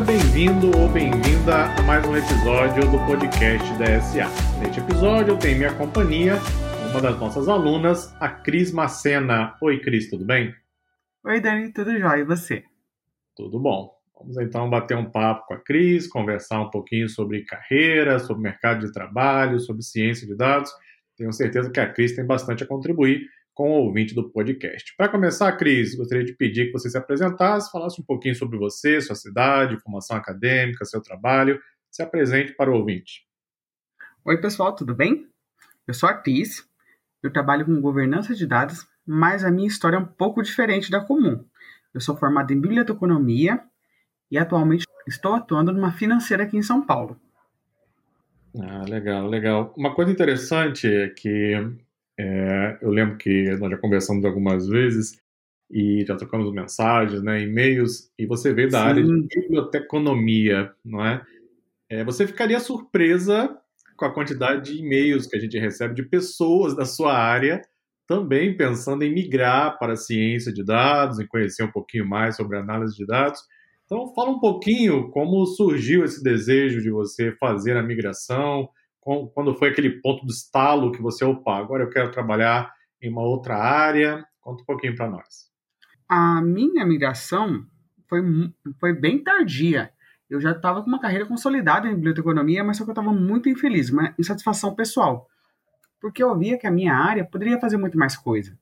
Seja 0.00 0.12
bem-vindo 0.12 0.78
ou 0.78 0.88
bem-vinda 0.88 1.64
a 1.78 1.82
mais 1.82 2.06
um 2.06 2.16
episódio 2.16 2.90
do 2.90 2.98
podcast 3.06 3.70
da 3.76 4.00
SA. 4.00 4.58
Neste 4.58 4.80
episódio 4.80 5.34
eu 5.34 5.38
tenho 5.38 5.58
minha 5.58 5.74
companhia, 5.74 6.36
uma 6.90 7.02
das 7.02 7.18
nossas 7.18 7.48
alunas, 7.48 8.14
a 8.18 8.28
Cris 8.28 8.72
Macena. 8.72 9.54
Oi, 9.60 9.78
Cris, 9.80 10.08
tudo 10.08 10.24
bem? 10.24 10.54
Oi, 11.22 11.40
Dani, 11.40 11.70
tudo 11.70 11.98
jóia? 11.98 12.22
E 12.22 12.24
você? 12.24 12.64
Tudo 13.36 13.58
bom. 13.60 13.94
Vamos 14.18 14.38
então 14.38 14.70
bater 14.70 14.96
um 14.96 15.04
papo 15.10 15.46
com 15.46 15.54
a 15.54 15.58
Cris, 15.58 16.06
conversar 16.06 16.62
um 16.62 16.70
pouquinho 16.70 17.08
sobre 17.08 17.44
carreira, 17.44 18.18
sobre 18.18 18.42
mercado 18.42 18.86
de 18.86 18.92
trabalho, 18.92 19.60
sobre 19.60 19.82
ciência 19.82 20.26
de 20.26 20.34
dados. 20.34 20.72
Tenho 21.14 21.32
certeza 21.32 21.70
que 21.70 21.80
a 21.80 21.92
Cris 21.92 22.16
tem 22.16 22.24
bastante 22.24 22.64
a 22.64 22.66
contribuir 22.66 23.28
com 23.60 23.72
o 23.72 23.84
ouvinte 23.84 24.14
do 24.14 24.30
podcast. 24.30 24.94
Para 24.96 25.10
começar, 25.10 25.52
Cris, 25.52 25.94
gostaria 25.94 26.24
de 26.24 26.32
pedir 26.32 26.68
que 26.68 26.72
você 26.72 26.88
se 26.88 26.96
apresentasse, 26.96 27.70
falasse 27.70 28.00
um 28.00 28.04
pouquinho 28.06 28.34
sobre 28.34 28.56
você, 28.56 29.02
sua 29.02 29.14
cidade, 29.14 29.78
formação 29.80 30.16
acadêmica, 30.16 30.86
seu 30.86 31.02
trabalho. 31.02 31.60
Se 31.90 32.02
apresente 32.02 32.54
para 32.54 32.70
o 32.70 32.74
ouvinte. 32.74 33.26
Oi, 34.24 34.40
pessoal, 34.40 34.74
tudo 34.74 34.94
bem? 34.94 35.28
Eu 35.86 35.92
sou 35.92 36.08
a 36.08 36.14
Cris, 36.14 36.66
eu 37.22 37.30
trabalho 37.30 37.66
com 37.66 37.82
governança 37.82 38.34
de 38.34 38.46
dados, 38.46 38.88
mas 39.06 39.44
a 39.44 39.50
minha 39.50 39.68
história 39.68 39.96
é 39.96 40.00
um 40.00 40.06
pouco 40.06 40.42
diferente 40.42 40.90
da 40.90 41.04
comum. 41.04 41.44
Eu 41.92 42.00
sou 42.00 42.16
formado 42.16 42.54
em 42.54 42.60
biblioteconomia 42.62 43.62
e 44.30 44.38
atualmente 44.38 44.86
estou 45.06 45.34
atuando 45.34 45.70
numa 45.70 45.92
financeira 45.92 46.44
aqui 46.44 46.56
em 46.56 46.62
São 46.62 46.80
Paulo. 46.80 47.20
Ah, 48.58 48.84
legal, 48.88 49.26
legal. 49.26 49.74
Uma 49.76 49.94
coisa 49.94 50.10
interessante 50.10 50.86
é 50.86 51.10
que 51.10 51.78
é, 52.22 52.78
eu 52.82 52.90
lembro 52.90 53.16
que 53.16 53.50
nós 53.56 53.70
já 53.70 53.78
conversamos 53.78 54.26
algumas 54.26 54.68
vezes 54.68 55.18
e 55.70 56.04
já 56.06 56.14
trocamos 56.16 56.52
mensagens, 56.52 57.22
né, 57.22 57.40
e-mails, 57.42 58.10
e 58.18 58.26
você 58.26 58.52
veio 58.52 58.68
da 58.68 58.82
Sim. 58.82 58.86
área 58.88 59.02
de 59.02 59.26
biblioteconomia, 59.34 60.70
não 60.84 61.02
é? 61.02 61.22
é? 61.88 62.04
Você 62.04 62.26
ficaria 62.26 62.60
surpresa 62.60 63.56
com 63.96 64.04
a 64.04 64.12
quantidade 64.12 64.70
de 64.70 64.82
e-mails 64.82 65.26
que 65.26 65.36
a 65.36 65.40
gente 65.40 65.58
recebe 65.58 65.94
de 65.94 66.02
pessoas 66.02 66.76
da 66.76 66.84
sua 66.84 67.16
área 67.16 67.62
também 68.06 68.54
pensando 68.54 69.02
em 69.02 69.14
migrar 69.14 69.78
para 69.78 69.94
a 69.94 69.96
ciência 69.96 70.52
de 70.52 70.62
dados, 70.62 71.20
em 71.20 71.26
conhecer 71.26 71.62
um 71.62 71.70
pouquinho 71.70 72.06
mais 72.06 72.36
sobre 72.36 72.58
análise 72.58 72.96
de 72.96 73.06
dados. 73.06 73.40
Então, 73.86 74.12
fala 74.14 74.30
um 74.30 74.40
pouquinho 74.40 75.10
como 75.10 75.46
surgiu 75.46 76.04
esse 76.04 76.22
desejo 76.22 76.82
de 76.82 76.90
você 76.90 77.32
fazer 77.36 77.76
a 77.76 77.82
migração, 77.82 78.68
quando 79.34 79.54
foi 79.54 79.70
aquele 79.70 80.00
ponto 80.00 80.24
do 80.24 80.30
estalo 80.30 80.92
que 80.92 81.02
você, 81.02 81.24
opa, 81.24 81.56
agora 81.56 81.84
eu 81.84 81.90
quero 81.90 82.10
trabalhar 82.10 82.72
em 83.02 83.10
uma 83.10 83.22
outra 83.22 83.56
área? 83.56 84.24
Conta 84.40 84.62
um 84.62 84.66
pouquinho 84.66 84.94
para 84.94 85.10
nós. 85.10 85.50
A 86.08 86.40
minha 86.40 86.84
migração 86.84 87.66
foi, 88.08 88.22
foi 88.78 88.92
bem 88.92 89.22
tardia. 89.22 89.92
Eu 90.28 90.40
já 90.40 90.52
estava 90.52 90.82
com 90.82 90.88
uma 90.88 91.00
carreira 91.00 91.26
consolidada 91.26 91.88
em 91.88 91.94
biblioteconomia, 91.94 92.62
mas 92.62 92.76
só 92.76 92.84
que 92.84 92.90
eu 92.90 92.92
estava 92.92 93.12
muito 93.12 93.48
infeliz, 93.48 93.90
uma 93.90 94.14
insatisfação 94.18 94.74
pessoal. 94.74 95.28
Porque 96.00 96.22
eu 96.22 96.36
via 96.38 96.56
que 96.56 96.66
a 96.66 96.70
minha 96.70 96.94
área 96.94 97.24
poderia 97.24 97.58
fazer 97.58 97.76
muito 97.76 97.98
mais 97.98 98.16
coisa. 98.16 98.56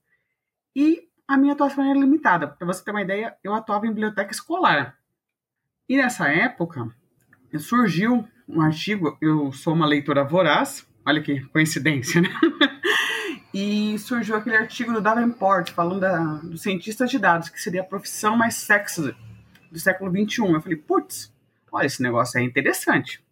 E 0.75 1.09
a 1.27 1.37
minha 1.37 1.53
atuação 1.53 1.85
era 1.85 1.99
limitada. 1.99 2.49
Para 2.49 2.67
você 2.67 2.83
ter 2.83 2.91
uma 2.91 3.03
ideia, 3.03 3.37
eu 3.45 3.53
atuava 3.53 3.87
em 3.87 3.91
biblioteca 3.91 4.33
escolar. 4.33 4.99
E 5.87 5.97
nessa 5.97 6.29
época, 6.29 6.91
surgiu 7.59 8.27
um 8.49 8.63
artigo, 8.63 9.19
eu 9.21 9.53
sou 9.53 9.75
uma 9.75 9.87
leitora 9.87 10.25
voraz, 10.25 10.87
olha 11.05 11.23
que 11.23 11.41
coincidência, 11.49 12.23
né? 12.23 12.31
e 13.53 13.99
surgiu 13.99 14.37
aquele 14.37 14.57
artigo 14.57 14.93
do 14.93 15.01
Davenport 15.01 15.73
falando 15.73 16.01
da, 16.01 16.37
do 16.37 16.57
cientista 16.57 17.05
de 17.07 17.19
dados, 17.19 17.49
que 17.49 17.61
seria 17.61 17.81
a 17.83 17.85
profissão 17.85 18.37
mais 18.37 18.55
sexy 18.55 19.13
do 19.71 19.79
século 19.79 20.11
XXI. 20.11 20.53
Eu 20.53 20.61
falei, 20.61 20.77
putz, 20.77 21.33
olha, 21.71 21.87
esse 21.87 22.03
negócio 22.03 22.39
é 22.39 22.43
interessante. 22.43 23.23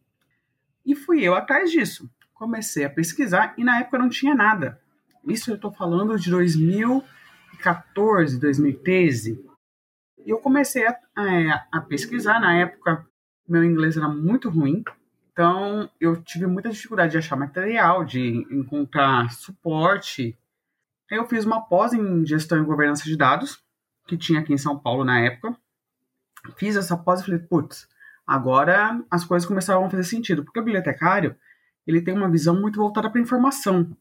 E 0.85 0.95
fui 0.95 1.23
eu 1.23 1.35
atrás 1.35 1.71
disso. 1.71 2.09
Comecei 2.35 2.85
a 2.85 2.91
pesquisar 2.91 3.55
e 3.57 3.65
na 3.65 3.81
época 3.81 3.99
não 3.99 4.11
tinha 4.11 4.35
nada. 4.35 4.79
Isso 5.27 5.51
eu 5.51 5.57
estou 5.57 5.73
falando 5.73 6.17
de 6.19 6.31
2014, 6.31 8.39
2013. 8.39 9.45
E 10.25 10.31
eu 10.31 10.39
comecei 10.39 10.87
a, 10.87 10.97
a, 11.17 11.67
a 11.73 11.81
pesquisar. 11.81 12.39
Na 12.39 12.55
época, 12.55 13.05
meu 13.49 13.65
inglês 13.65 13.97
era 13.97 14.09
muito 14.09 14.49
ruim. 14.49 14.85
Então, 15.37 15.91
eu 16.01 16.17
tive 16.23 16.47
muita 16.47 16.71
dificuldade 16.71 17.13
de 17.13 17.19
achar 17.19 17.37
material, 17.37 18.07
de 18.07 18.47
encontrar 18.51 19.31
suporte. 19.31 20.35
Aí 21.13 21.19
eu 21.19 21.27
fiz 21.27 21.45
uma 21.45 21.61
pós 21.61 21.93
em 21.93 22.25
gestão 22.25 22.59
e 22.59 22.65
governança 22.65 23.05
de 23.05 23.15
dados, 23.19 23.63
que 24.07 24.17
tinha 24.17 24.41
aqui 24.41 24.55
em 24.55 24.59
São 24.59 24.79
Paulo 24.79 25.05
na 25.05 25.21
época. 25.21 25.55
Fiz 26.57 26.75
essa 26.75 26.97
pós 26.97 27.21
e 27.21 27.25
falei, 27.27 27.39
putz, 27.39 27.87
agora 28.27 28.99
as 29.11 29.27
coisas 29.27 29.47
começaram 29.47 29.85
a 29.85 29.91
fazer 29.91 30.05
sentido, 30.05 30.43
porque 30.43 30.59
o 30.59 30.65
bibliotecário, 30.65 31.37
ele 31.87 32.01
tem 32.01 32.15
uma 32.15 32.31
visão 32.31 32.59
muito 32.59 32.81
voltada 32.81 33.11
para 33.11 33.21
informação. 33.21 33.95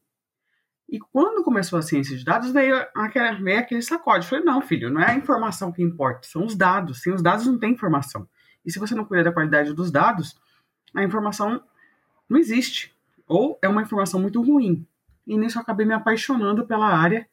E 0.87 0.99
quando 1.11 1.43
começou 1.43 1.77
a 1.77 1.81
ciência 1.81 2.15
de 2.15 2.23
dados, 2.23 2.51
veio 2.51 2.77
aquele, 2.95 3.43
veio 3.43 3.59
aquele 3.59 3.81
sacode. 3.81 4.25
Falei, 4.25 4.45
não, 4.45 4.61
filho, 4.61 4.89
não 4.89 5.01
é 5.01 5.11
a 5.11 5.15
informação 5.15 5.69
que 5.69 5.83
importa, 5.83 6.29
são 6.29 6.45
os 6.45 6.55
dados. 6.55 7.01
Sem 7.01 7.13
os 7.13 7.21
dados 7.21 7.45
não 7.45 7.59
tem 7.59 7.73
informação. 7.73 8.25
E 8.65 8.71
se 8.71 8.79
você 8.79 8.95
não 8.95 9.03
cuida 9.03 9.25
da 9.25 9.33
qualidade 9.33 9.73
dos 9.73 9.91
dados, 9.91 10.39
a 10.95 11.03
informação 11.03 11.61
não 12.29 12.39
existe. 12.39 12.93
Ou 13.27 13.57
é 13.61 13.67
uma 13.67 13.81
informação 13.81 14.19
muito 14.19 14.41
ruim. 14.41 14.85
E 15.25 15.37
nisso 15.37 15.57
eu 15.57 15.61
acabei 15.61 15.85
me 15.85 15.93
apaixonando 15.93 16.65
pela 16.65 16.87
área 16.87 17.27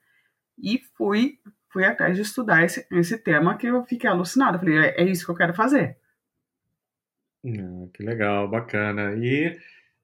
e 0.58 0.80
fui, 0.96 1.38
fui 1.68 1.84
atrás 1.84 2.16
de 2.16 2.22
estudar 2.22 2.64
esse, 2.64 2.86
esse 2.90 3.18
tema 3.18 3.56
que 3.56 3.66
eu 3.66 3.84
fiquei 3.84 4.08
alucinada. 4.08 4.58
Falei, 4.58 4.78
é, 4.78 5.02
é 5.02 5.04
isso 5.04 5.24
que 5.24 5.30
eu 5.30 5.36
quero 5.36 5.54
fazer. 5.54 5.96
Ah, 7.44 7.86
que 7.92 8.02
legal, 8.02 8.48
bacana. 8.48 9.14
E 9.16 9.58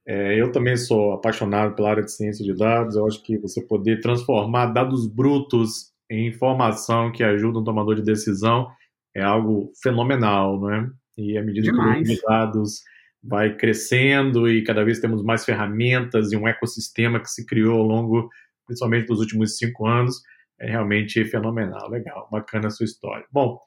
é, 0.06 0.41
eu 0.41 0.52
também 0.52 0.76
sou 0.76 1.12
apaixonado 1.12 1.74
pela 1.74 1.91
área 1.91 2.02
de 2.02 2.12
ciência 2.12 2.44
de 2.44 2.54
dados. 2.54 2.97
Eu 2.97 3.06
acho 3.06 3.22
que 3.22 3.38
você 3.38 3.62
poder 3.62 4.00
transformar 4.00 4.66
dados 4.66 5.06
brutos 5.06 5.92
em 6.10 6.26
informação 6.26 7.12
que 7.12 7.22
ajuda 7.22 7.58
um 7.58 7.64
tomador 7.64 7.94
de 7.94 8.02
decisão 8.02 8.70
é 9.14 9.22
algo 9.22 9.72
fenomenal, 9.82 10.60
não 10.60 10.72
é? 10.72 10.91
E 11.16 11.36
à 11.36 11.42
medida 11.42 11.66
Demais. 11.66 12.06
que 12.06 12.14
os 12.14 12.22
dados 12.22 12.82
vai 13.22 13.56
crescendo 13.56 14.48
e 14.48 14.62
cada 14.62 14.84
vez 14.84 15.00
temos 15.00 15.22
mais 15.22 15.44
ferramentas 15.44 16.32
e 16.32 16.36
um 16.36 16.46
ecossistema 16.46 17.20
que 17.20 17.28
se 17.28 17.44
criou 17.44 17.80
ao 17.80 17.86
longo, 17.86 18.28
principalmente 18.66 19.06
dos 19.06 19.20
últimos 19.20 19.56
cinco 19.56 19.86
anos, 19.86 20.20
é 20.60 20.70
realmente 20.70 21.24
fenomenal. 21.24 21.88
Legal, 21.90 22.28
bacana 22.30 22.68
a 22.68 22.70
sua 22.70 22.84
história. 22.84 23.26
Bom, 23.30 23.58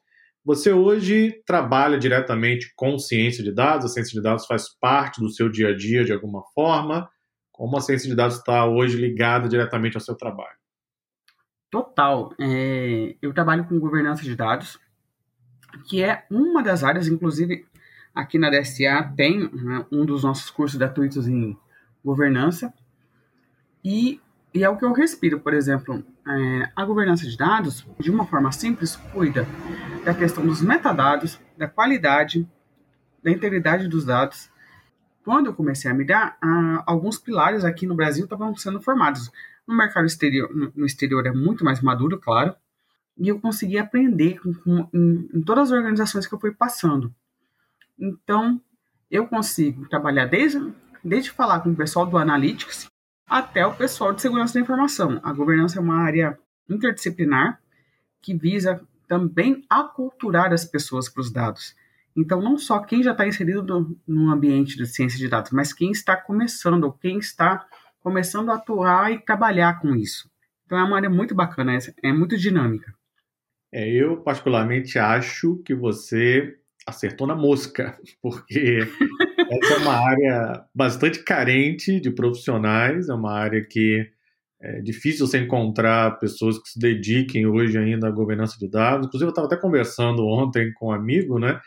você 0.44 0.72
hoje 0.72 1.40
trabalha 1.46 1.98
diretamente 1.98 2.72
com 2.74 2.98
ciência 2.98 3.44
de 3.44 3.52
dados, 3.52 3.86
a 3.86 3.88
ciência 3.88 4.12
de 4.12 4.22
dados 4.22 4.46
faz 4.46 4.68
parte 4.80 5.20
do 5.20 5.30
seu 5.30 5.48
dia 5.48 5.68
a 5.68 5.76
dia 5.76 6.04
de 6.04 6.12
alguma 6.12 6.42
forma. 6.54 7.08
Como 7.52 7.76
a 7.76 7.80
ciência 7.80 8.08
de 8.08 8.16
dados 8.16 8.38
está 8.38 8.66
hoje 8.66 8.96
ligada 8.96 9.48
diretamente 9.48 9.96
ao 9.96 10.00
seu 10.00 10.16
trabalho? 10.16 10.56
Total. 11.70 12.34
É, 12.40 13.14
eu 13.22 13.32
trabalho 13.32 13.64
com 13.66 13.78
governança 13.78 14.22
de 14.24 14.34
dados, 14.34 14.80
que 15.88 16.02
é 16.02 16.26
uma 16.30 16.62
das 16.62 16.82
áreas, 16.82 17.06
inclusive, 17.06 17.64
Aqui 18.14 18.38
na 18.38 18.50
DSA 18.50 19.12
tem 19.16 19.50
né, 19.52 19.86
um 19.90 20.04
dos 20.04 20.22
nossos 20.22 20.50
cursos 20.50 20.78
gratuitos 20.78 21.26
em 21.26 21.56
governança. 22.04 22.72
E, 23.84 24.20
e 24.54 24.62
é 24.62 24.68
o 24.68 24.76
que 24.76 24.84
eu 24.84 24.92
respiro, 24.92 25.40
por 25.40 25.54
exemplo. 25.54 26.04
É, 26.26 26.72
a 26.76 26.84
governança 26.84 27.26
de 27.26 27.36
dados, 27.36 27.86
de 27.98 28.10
uma 28.10 28.26
forma 28.26 28.52
simples, 28.52 28.96
cuida 28.96 29.46
da 30.04 30.14
questão 30.14 30.44
dos 30.44 30.60
metadados, 30.60 31.40
da 31.56 31.66
qualidade, 31.66 32.46
da 33.22 33.30
integridade 33.30 33.88
dos 33.88 34.04
dados. 34.04 34.50
Quando 35.24 35.46
eu 35.46 35.54
comecei 35.54 35.90
a 35.90 35.94
migrar, 35.94 36.36
alguns 36.84 37.18
pilares 37.18 37.64
aqui 37.64 37.86
no 37.86 37.94
Brasil 37.94 38.24
estavam 38.24 38.54
sendo 38.56 38.80
formados. 38.80 39.30
No 39.66 39.76
mercado 39.76 40.04
exterior, 40.04 40.50
no 40.74 40.84
exterior 40.84 41.24
é 41.26 41.32
muito 41.32 41.64
mais 41.64 41.80
maduro, 41.80 42.18
claro, 42.18 42.54
e 43.16 43.28
eu 43.28 43.38
consegui 43.38 43.78
aprender 43.78 44.40
com, 44.40 44.52
com, 44.52 44.88
em, 44.92 45.30
em 45.32 45.42
todas 45.42 45.70
as 45.70 45.78
organizações 45.78 46.26
que 46.26 46.34
eu 46.34 46.40
fui 46.40 46.50
passando. 46.50 47.14
Então, 48.02 48.60
eu 49.08 49.28
consigo 49.28 49.88
trabalhar 49.88 50.26
desde, 50.26 50.58
desde 51.04 51.30
falar 51.30 51.60
com 51.60 51.70
o 51.70 51.76
pessoal 51.76 52.04
do 52.04 52.18
Analytics 52.18 52.86
até 53.24 53.64
o 53.64 53.76
pessoal 53.76 54.12
de 54.12 54.20
segurança 54.20 54.54
da 54.54 54.60
informação. 54.60 55.20
A 55.22 55.32
governança 55.32 55.78
é 55.78 55.80
uma 55.80 56.02
área 56.02 56.36
interdisciplinar 56.68 57.60
que 58.20 58.34
visa 58.34 58.80
também 59.06 59.64
aculturar 59.70 60.52
as 60.52 60.64
pessoas 60.64 61.08
para 61.08 61.20
os 61.20 61.30
dados. 61.30 61.76
Então, 62.16 62.42
não 62.42 62.58
só 62.58 62.80
quem 62.80 63.04
já 63.04 63.12
está 63.12 63.24
inserido 63.24 63.62
no, 63.62 63.96
no 64.04 64.32
ambiente 64.32 64.76
de 64.76 64.84
ciência 64.84 65.16
de 65.16 65.28
dados, 65.28 65.52
mas 65.52 65.72
quem 65.72 65.92
está 65.92 66.16
começando, 66.16 66.84
ou 66.84 66.92
quem 66.92 67.18
está 67.18 67.64
começando 68.00 68.50
a 68.50 68.56
atuar 68.56 69.12
e 69.12 69.20
trabalhar 69.20 69.80
com 69.80 69.94
isso. 69.94 70.28
Então, 70.66 70.76
é 70.76 70.82
uma 70.82 70.96
área 70.96 71.08
muito 71.08 71.36
bacana, 71.36 71.78
é 72.02 72.12
muito 72.12 72.36
dinâmica. 72.36 72.92
É, 73.70 73.88
eu, 73.88 74.16
particularmente, 74.18 74.98
acho 74.98 75.56
que 75.64 75.72
você 75.72 76.58
acertou 76.86 77.26
na 77.26 77.34
mosca, 77.34 77.98
porque 78.22 78.78
essa 79.50 79.74
é 79.74 79.78
uma 79.78 79.94
área 79.94 80.64
bastante 80.74 81.22
carente 81.22 82.00
de 82.00 82.10
profissionais, 82.10 83.08
é 83.08 83.14
uma 83.14 83.32
área 83.32 83.64
que 83.64 84.06
é 84.60 84.80
difícil 84.80 85.26
você 85.26 85.38
encontrar 85.38 86.18
pessoas 86.20 86.56
que 86.56 86.68
se 86.68 86.78
dediquem 86.78 87.46
hoje 87.46 87.76
ainda 87.76 88.06
à 88.06 88.10
governança 88.12 88.56
de 88.58 88.68
dados. 88.68 89.08
Inclusive, 89.08 89.26
eu 89.26 89.30
estava 89.30 89.48
até 89.48 89.56
conversando 89.56 90.24
ontem 90.24 90.72
com 90.74 90.88
um 90.88 90.92
amigo, 90.92 91.38
né? 91.38 91.60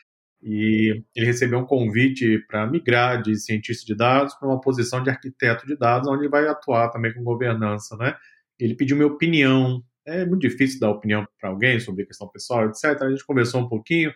e 0.46 1.04
ele 1.16 1.26
recebeu 1.26 1.58
um 1.58 1.66
convite 1.66 2.38
para 2.48 2.68
migrar 2.68 3.20
de 3.20 3.36
cientista 3.36 3.84
de 3.84 3.96
dados 3.96 4.36
para 4.36 4.48
uma 4.48 4.62
posição 4.62 5.02
de 5.02 5.10
arquiteto 5.10 5.66
de 5.66 5.76
dados, 5.76 6.08
onde 6.08 6.22
ele 6.22 6.30
vai 6.30 6.48
atuar 6.48 6.90
também 6.90 7.12
com 7.12 7.24
governança, 7.24 7.98
né? 7.98 8.16
Ele 8.60 8.76
pediu 8.76 8.96
minha 8.96 9.08
opinião. 9.08 9.84
É 10.06 10.24
muito 10.24 10.42
difícil 10.42 10.80
dar 10.80 10.92
opinião 10.92 11.26
para 11.42 11.50
alguém 11.50 11.80
sobre 11.80 12.06
questão 12.06 12.28
pessoal, 12.28 12.70
etc. 12.70 13.02
A 13.02 13.10
gente 13.10 13.26
conversou 13.26 13.62
um 13.62 13.68
pouquinho 13.68 14.14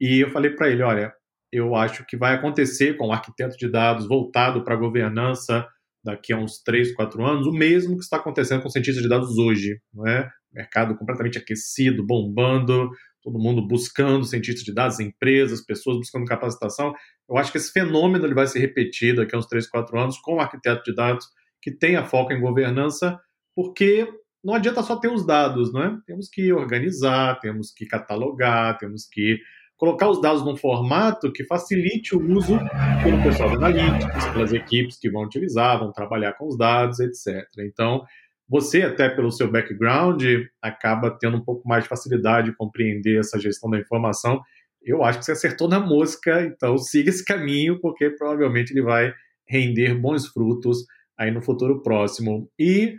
e 0.00 0.20
eu 0.20 0.30
falei 0.30 0.50
para 0.50 0.68
ele, 0.68 0.82
olha, 0.82 1.12
eu 1.52 1.74
acho 1.74 2.06
que 2.06 2.16
vai 2.16 2.34
acontecer 2.34 2.96
com 2.96 3.08
o 3.08 3.12
arquiteto 3.12 3.56
de 3.56 3.68
dados 3.68 4.06
voltado 4.06 4.64
para 4.64 4.74
a 4.74 4.78
governança 4.78 5.66
daqui 6.02 6.32
a 6.32 6.38
uns 6.38 6.62
3, 6.62 6.94
4 6.94 7.24
anos, 7.24 7.46
o 7.46 7.52
mesmo 7.52 7.96
que 7.96 8.02
está 8.02 8.16
acontecendo 8.16 8.62
com 8.62 8.70
cientistas 8.70 9.02
de 9.02 9.08
dados 9.08 9.36
hoje, 9.36 9.80
não 9.92 10.06
é? 10.06 10.30
Mercado 10.52 10.96
completamente 10.96 11.38
aquecido, 11.38 12.04
bombando, 12.04 12.90
todo 13.22 13.38
mundo 13.38 13.66
buscando 13.66 14.24
cientistas 14.24 14.64
de 14.64 14.72
dados, 14.72 14.98
empresas, 14.98 15.64
pessoas 15.64 15.98
buscando 15.98 16.24
capacitação. 16.24 16.94
Eu 17.28 17.36
acho 17.36 17.52
que 17.52 17.58
esse 17.58 17.70
fenômeno 17.70 18.24
ele 18.24 18.34
vai 18.34 18.46
se 18.46 18.58
repetir 18.58 19.14
daqui 19.14 19.34
a 19.34 19.38
uns 19.38 19.46
3, 19.46 19.68
4 19.68 19.98
anos 19.98 20.18
com 20.18 20.36
o 20.36 20.40
arquiteto 20.40 20.82
de 20.84 20.94
dados 20.94 21.26
que 21.60 21.70
tenha 21.70 22.04
foco 22.04 22.32
em 22.32 22.40
governança, 22.40 23.20
porque 23.54 24.08
não 24.42 24.54
adianta 24.54 24.82
só 24.82 24.96
ter 24.96 25.08
os 25.08 25.26
dados, 25.26 25.72
não 25.72 25.82
é? 25.82 25.98
Temos 26.06 26.28
que 26.30 26.50
organizar, 26.52 27.38
temos 27.40 27.72
que 27.72 27.86
catalogar, 27.86 28.78
temos 28.78 29.06
que 29.06 29.38
colocar 29.80 30.10
os 30.10 30.20
dados 30.20 30.44
num 30.44 30.58
formato 30.58 31.32
que 31.32 31.42
facilite 31.42 32.14
o 32.14 32.20
uso 32.36 32.58
pelo 33.02 33.22
pessoal 33.22 33.48
de 33.48 33.56
analytics, 33.56 34.26
pelas 34.26 34.52
equipes 34.52 34.98
que 34.98 35.10
vão 35.10 35.22
utilizar, 35.22 35.78
vão 35.78 35.90
trabalhar 35.90 36.34
com 36.34 36.46
os 36.46 36.58
dados, 36.58 37.00
etc. 37.00 37.48
Então, 37.60 38.04
você, 38.46 38.82
até 38.82 39.08
pelo 39.08 39.32
seu 39.32 39.50
background, 39.50 40.22
acaba 40.60 41.16
tendo 41.18 41.38
um 41.38 41.42
pouco 41.42 41.66
mais 41.66 41.84
de 41.84 41.88
facilidade 41.88 42.50
de 42.50 42.56
compreender 42.56 43.20
essa 43.20 43.40
gestão 43.40 43.70
da 43.70 43.78
informação. 43.78 44.42
Eu 44.82 45.02
acho 45.02 45.20
que 45.20 45.24
você 45.24 45.32
acertou 45.32 45.66
na 45.66 45.80
mosca, 45.80 46.42
então 46.44 46.76
siga 46.76 47.08
esse 47.08 47.24
caminho, 47.24 47.80
porque 47.80 48.10
provavelmente 48.10 48.74
ele 48.74 48.82
vai 48.82 49.14
render 49.48 49.94
bons 49.94 50.26
frutos 50.26 50.84
aí 51.18 51.30
no 51.30 51.40
futuro 51.40 51.82
próximo. 51.82 52.50
E 52.58 52.98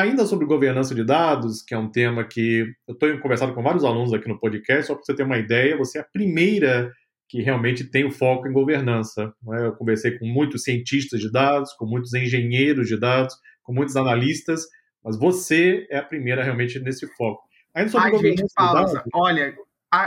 Ainda 0.00 0.24
sobre 0.24 0.46
governança 0.46 0.94
de 0.94 1.04
dados, 1.04 1.62
que 1.62 1.74
é 1.74 1.78
um 1.78 1.90
tema 1.90 2.24
que 2.24 2.74
eu 2.88 2.94
estou 2.94 3.18
conversando 3.18 3.52
com 3.52 3.62
vários 3.62 3.84
alunos 3.84 4.14
aqui 4.14 4.26
no 4.28 4.40
podcast, 4.40 4.86
só 4.86 4.94
para 4.94 5.04
você 5.04 5.14
ter 5.14 5.24
uma 5.24 5.36
ideia, 5.36 5.76
você 5.76 5.98
é 5.98 6.00
a 6.00 6.04
primeira 6.04 6.90
que 7.28 7.42
realmente 7.42 7.84
tem 7.84 8.06
o 8.06 8.10
foco 8.10 8.48
em 8.48 8.52
governança. 8.52 9.32
É? 9.52 9.66
Eu 9.66 9.72
conversei 9.76 10.18
com 10.18 10.26
muitos 10.26 10.62
cientistas 10.62 11.20
de 11.20 11.30
dados, 11.30 11.74
com 11.74 11.84
muitos 11.84 12.14
engenheiros 12.14 12.88
de 12.88 12.98
dados, 12.98 13.36
com 13.62 13.74
muitos 13.74 13.94
analistas, 13.94 14.62
mas 15.04 15.18
você 15.18 15.86
é 15.90 15.98
a 15.98 16.02
primeira 16.02 16.42
realmente 16.42 16.80
nesse 16.80 17.06
foco. 17.14 17.42
Ainda 17.74 17.90
sobre 17.90 18.06
Ai, 18.06 18.12
governança 18.12 18.42
gente, 18.42 18.54
pausa. 18.54 18.94
Dados, 18.94 19.10
olha, 19.12 19.54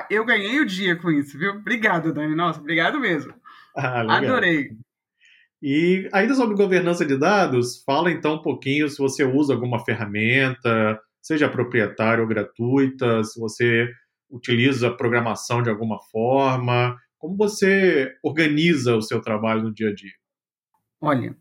eu 0.10 0.26
ganhei 0.26 0.60
o 0.60 0.66
dia 0.66 0.96
com 0.96 1.12
isso, 1.12 1.38
viu? 1.38 1.52
Obrigado, 1.52 2.12
Dani. 2.12 2.36
Nossa, 2.36 2.60
obrigado 2.60 3.00
mesmo. 3.00 3.34
Ah, 3.76 4.18
Adorei. 4.18 4.70
E 5.66 6.10
ainda 6.12 6.36
sobre 6.36 6.58
governança 6.58 7.06
de 7.06 7.18
dados, 7.18 7.82
fala 7.86 8.12
então 8.12 8.36
um 8.36 8.42
pouquinho 8.42 8.90
se 8.90 8.98
você 8.98 9.24
usa 9.24 9.54
alguma 9.54 9.80
ferramenta, 9.80 11.00
seja 11.22 11.48
proprietária 11.48 12.22
ou 12.22 12.28
gratuita, 12.28 13.24
se 13.24 13.40
você 13.40 13.90
utiliza 14.30 14.92
programação 14.92 15.64
de 15.64 15.70
alguma 15.70 16.02
forma, 16.12 17.00
como 17.18 17.38
você 17.38 18.14
organiza 18.22 18.94
o 18.94 19.02
seu 19.02 19.22
trabalho 19.22 19.64
no 19.64 19.74
dia 19.74 19.92
a 19.92 19.96
dia? 19.96 20.12
Olha, 21.00 21.34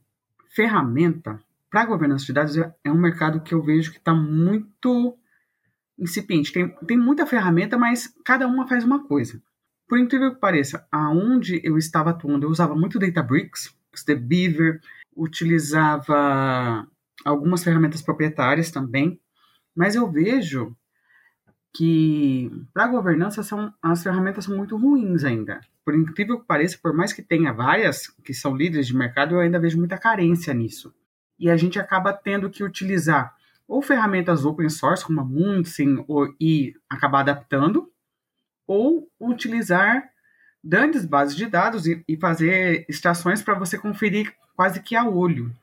ferramenta 0.55 1.41
para 1.69 1.85
governança 1.85 2.25
de 2.25 2.33
dados 2.33 2.57
é 2.57 2.93
um 2.93 3.01
mercado 3.01 3.41
que 3.41 3.53
eu 3.53 3.61
vejo 3.61 3.91
que 3.91 3.99
está 3.99 4.15
muito 4.15 5.19
incipiente. 5.99 6.53
Tem, 6.53 6.69
tem 6.87 6.97
muita 6.97 7.27
ferramenta, 7.27 7.77
mas 7.77 8.15
cada 8.25 8.47
uma 8.47 8.69
faz 8.69 8.85
uma 8.85 9.03
coisa. 9.03 9.43
Por 9.89 9.99
incrível 9.99 10.33
que 10.33 10.39
pareça, 10.41 10.87
aonde 10.93 11.61
eu 11.65 11.77
estava 11.77 12.11
atuando, 12.11 12.47
eu 12.47 12.51
usava 12.51 12.77
muito 12.77 13.01
Databricks, 13.01 13.75
The 14.05 14.15
Beaver, 14.15 14.81
utilizava 15.17 16.87
algumas 17.25 17.63
ferramentas 17.63 18.03
proprietárias 18.03 18.71
também, 18.71 19.21
mas 19.75 19.95
eu 19.95 20.11
vejo 20.11 20.75
que 21.75 22.51
para 22.73 22.87
governança 22.87 23.43
são, 23.43 23.73
as 23.83 24.03
ferramentas 24.03 24.45
são 24.45 24.57
muito 24.57 24.77
ruins 24.77 25.25
ainda. 25.25 25.61
Por 25.85 25.95
incrível 25.95 26.39
que 26.41 26.47
pareça, 26.47 26.79
por 26.81 26.93
mais 26.93 27.13
que 27.13 27.23
tenha 27.23 27.53
várias 27.53 28.09
que 28.23 28.35
são 28.35 28.55
líderes 28.55 28.87
de 28.87 28.97
mercado, 28.97 29.35
eu 29.35 29.41
ainda 29.41 29.59
vejo 29.59 29.79
muita 29.79 29.99
carência 29.99 30.53
nisso. 30.53 30.95
E 31.39 31.51
a 31.51 31.57
gente 31.57 31.79
acaba 31.79 32.13
tendo 32.13 32.51
que 32.51 32.63
utilizar 32.63 33.35
ou 33.67 33.81
ferramentas 33.81 34.45
open 34.45 34.69
source, 34.69 35.05
como 35.05 35.21
a 35.21 35.25
Munsin, 35.25 36.05
e 36.39 36.75
acabar 36.91 37.21
adaptando, 37.21 37.91
ou 38.67 39.09
utilizar 39.19 40.12
grandes 40.65 41.05
bases 41.05 41.37
de 41.37 41.47
dados 41.47 41.87
e, 41.87 42.03
e 42.07 42.17
fazer 42.17 42.85
extrações 42.89 43.43
para 43.43 43.55
você 43.55 43.77
conferir 43.77 44.33
quase 44.55 44.81
que 44.81 44.95
a 44.95 45.05
olho. 45.05 45.55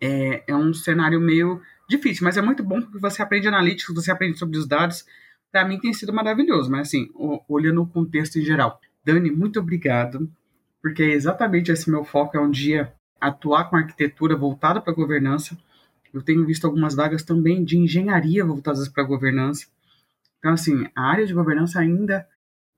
É, 0.00 0.44
é, 0.46 0.54
um 0.54 0.72
cenário 0.72 1.20
meio 1.20 1.60
difícil, 1.88 2.24
mas 2.24 2.36
é 2.36 2.42
muito 2.42 2.62
bom 2.62 2.80
porque 2.80 2.98
você 2.98 3.20
aprende 3.20 3.48
analítica, 3.48 3.92
você 3.92 4.10
aprende 4.10 4.38
sobre 4.38 4.58
os 4.58 4.66
dados. 4.66 5.04
Para 5.50 5.66
mim 5.66 5.78
tem 5.78 5.92
sido 5.92 6.12
maravilhoso, 6.12 6.70
mas 6.70 6.88
assim, 6.88 7.08
olhando 7.48 7.82
o 7.82 7.86
contexto 7.86 8.38
em 8.38 8.42
geral. 8.42 8.80
Dani, 9.04 9.30
muito 9.30 9.58
obrigado, 9.58 10.30
porque 10.82 11.02
é 11.02 11.12
exatamente 11.12 11.72
esse 11.72 11.90
meu 11.90 12.04
foco 12.04 12.36
é 12.36 12.40
um 12.40 12.50
dia 12.50 12.92
atuar 13.20 13.64
com 13.64 13.76
arquitetura 13.76 14.36
voltada 14.36 14.80
para 14.80 14.92
governança. 14.92 15.56
Eu 16.12 16.22
tenho 16.22 16.46
visto 16.46 16.66
algumas 16.66 16.94
vagas 16.94 17.22
também 17.22 17.64
de 17.64 17.76
engenharia 17.76 18.44
voltadas 18.44 18.88
para 18.88 19.02
governança. 19.02 19.66
Então, 20.38 20.52
assim, 20.52 20.86
a 20.94 21.02
área 21.02 21.26
de 21.26 21.34
governança 21.34 21.80
ainda 21.80 22.26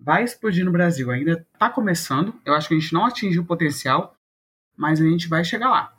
vai 0.01 0.25
explodir 0.25 0.65
no 0.65 0.73
Brasil. 0.73 1.11
Ainda 1.11 1.47
está 1.53 1.69
começando. 1.69 2.35
Eu 2.45 2.55
acho 2.55 2.69
que 2.69 2.75
a 2.75 2.79
gente 2.79 2.93
não 2.93 3.05
atingiu 3.05 3.43
o 3.43 3.47
potencial, 3.47 4.17
mas 4.77 5.01
a 5.01 5.05
gente 5.05 5.29
vai 5.29 5.45
chegar 5.45 5.71
lá. 5.71 5.93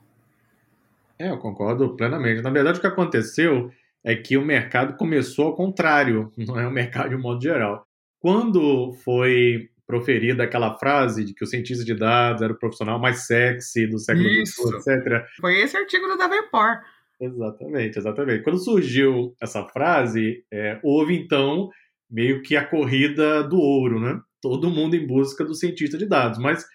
É, 1.20 1.30
eu 1.30 1.38
concordo 1.38 1.96
plenamente. 1.96 2.42
Na 2.42 2.50
verdade, 2.50 2.80
o 2.80 2.82
que 2.82 2.88
aconteceu 2.88 3.72
é 4.04 4.16
que 4.16 4.36
o 4.38 4.46
mercado 4.46 4.98
começou 4.98 5.48
ao 5.48 5.56
contrário, 5.56 6.32
não 6.38 6.60
é 6.60 6.68
o 6.68 6.72
mercado 6.72 7.10
de 7.10 7.16
um 7.16 7.22
modo 7.22 7.42
geral. 7.42 7.86
Quando 8.20 8.94
foi 9.04 9.70
proferida 9.86 10.44
aquela 10.44 10.78
frase 10.78 11.26
de 11.26 11.34
que 11.34 11.44
o 11.44 11.48
cientista 11.48 11.84
de 11.84 11.94
dados 11.94 12.42
era 12.42 12.54
o 12.54 12.58
profissional 12.58 12.98
mais 12.98 13.28
sexy 13.28 13.86
do 13.88 14.00
século 14.00 14.26
XXI, 14.46 14.78
etc. 14.78 15.26
Foi 15.40 15.60
esse 15.60 15.76
artigo 15.76 16.08
do 16.08 16.18
Davenport. 16.18 16.82
Exatamente, 17.20 18.00
exatamente. 18.00 18.44
Quando 18.44 18.58
surgiu 18.58 19.36
essa 19.40 19.64
frase, 19.66 20.46
é, 20.50 20.80
houve 20.82 21.16
então 21.16 21.70
meio 22.12 22.42
que 22.42 22.56
a 22.56 22.66
corrida 22.66 23.44
do 23.44 23.58
ouro, 23.58 24.00
né? 24.00 24.20
Todo 24.42 24.70
mundo 24.70 24.96
em 24.96 25.08
busca 25.08 25.46
do 25.46 25.56
cientista 25.56 25.98
de 25.98 26.06
dados. 26.06 26.38
Mas 26.38 26.66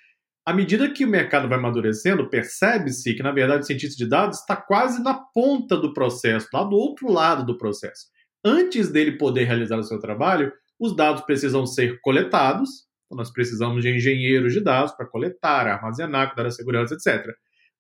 à 0.47 0.55
medida 0.55 0.89
que 0.89 1.05
o 1.05 1.09
mercado 1.09 1.49
vai 1.49 1.59
amadurecendo, 1.59 2.31
percebe-se 2.31 3.15
que, 3.15 3.23
na 3.23 3.33
verdade, 3.33 3.63
o 3.63 3.67
cientista 3.67 3.97
de 3.97 4.09
dados 4.09 4.39
está 4.39 4.55
quase 4.55 5.03
na 5.03 5.15
ponta 5.15 5.77
do 5.77 5.93
processo, 5.93 6.47
lá 6.55 6.63
do 6.63 6.77
outro 6.77 7.11
lado 7.11 7.45
do 7.45 7.59
processo. 7.59 8.07
Antes 8.45 8.89
dele 8.89 9.19
poder 9.19 9.43
realizar 9.43 9.77
o 9.77 9.83
seu 9.83 9.99
trabalho, 9.99 10.53
os 10.79 10.95
dados 10.95 11.23
precisam 11.23 11.67
ser 11.67 12.01
coletados. 12.01 12.87
Então, 13.07 13.19
nós 13.19 13.33
precisamos 13.33 13.83
de 13.83 13.91
engenheiros 13.91 14.53
de 14.53 14.61
dados 14.61 14.93
para 14.93 15.07
coletar, 15.07 15.67
armazenar, 15.67 16.29
cuidar 16.29 16.45
da 16.45 16.51
segurança, 16.53 16.95
etc. 16.95 17.27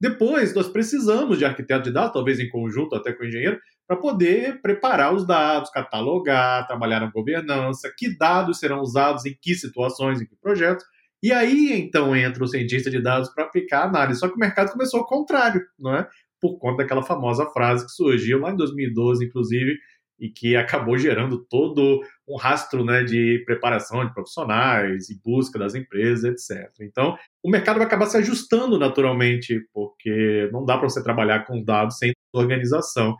Depois, 0.00 0.52
nós 0.52 0.68
precisamos 0.68 1.38
de 1.38 1.44
arquiteto 1.44 1.84
de 1.84 1.92
dados, 1.92 2.12
talvez 2.12 2.40
em 2.40 2.48
conjunto 2.48 2.96
até 2.96 3.12
com 3.12 3.22
o 3.22 3.26
engenheiro, 3.26 3.60
para 3.86 3.96
poder 3.96 4.60
preparar 4.60 5.14
os 5.14 5.26
dados, 5.26 5.70
catalogar, 5.70 6.66
trabalhar 6.66 7.00
na 7.00 7.10
governança, 7.10 7.92
que 7.96 8.16
dados 8.16 8.58
serão 8.58 8.80
usados 8.80 9.24
em 9.24 9.36
que 9.40 9.54
situações, 9.54 10.20
em 10.20 10.26
que 10.26 10.36
projetos. 10.36 10.84
E 11.22 11.32
aí, 11.32 11.72
então, 11.72 12.14
entra 12.14 12.42
o 12.42 12.48
cientista 12.48 12.90
de 12.90 13.00
dados 13.00 13.28
para 13.30 13.44
aplicar 13.44 13.82
a 13.82 13.88
análise. 13.88 14.20
Só 14.20 14.28
que 14.28 14.34
o 14.34 14.38
mercado 14.38 14.72
começou 14.72 15.00
ao 15.00 15.06
contrário, 15.06 15.62
não 15.78 15.94
é? 15.94 16.06
Por 16.40 16.58
conta 16.58 16.82
daquela 16.82 17.02
famosa 17.02 17.46
frase 17.46 17.86
que 17.86 17.92
surgiu 17.92 18.40
lá 18.40 18.50
em 18.50 18.56
2012, 18.56 19.24
inclusive, 19.24 19.76
e 20.18 20.28
que 20.28 20.56
acabou 20.56 20.96
gerando 20.96 21.44
todo 21.44 22.00
um 22.28 22.36
rastro 22.36 22.84
né, 22.84 23.04
de 23.04 23.42
preparação 23.44 24.04
de 24.04 24.12
profissionais 24.12 25.10
e 25.10 25.20
busca 25.22 25.58
das 25.58 25.74
empresas, 25.74 26.24
etc. 26.24 26.70
Então, 26.80 27.16
o 27.42 27.50
mercado 27.50 27.76
vai 27.76 27.86
acabar 27.86 28.06
se 28.06 28.16
ajustando 28.16 28.78
naturalmente, 28.78 29.60
porque 29.72 30.48
não 30.52 30.64
dá 30.64 30.76
para 30.78 30.88
você 30.88 31.02
trabalhar 31.02 31.44
com 31.44 31.62
dados 31.62 31.98
sem 31.98 32.12
organização. 32.32 33.16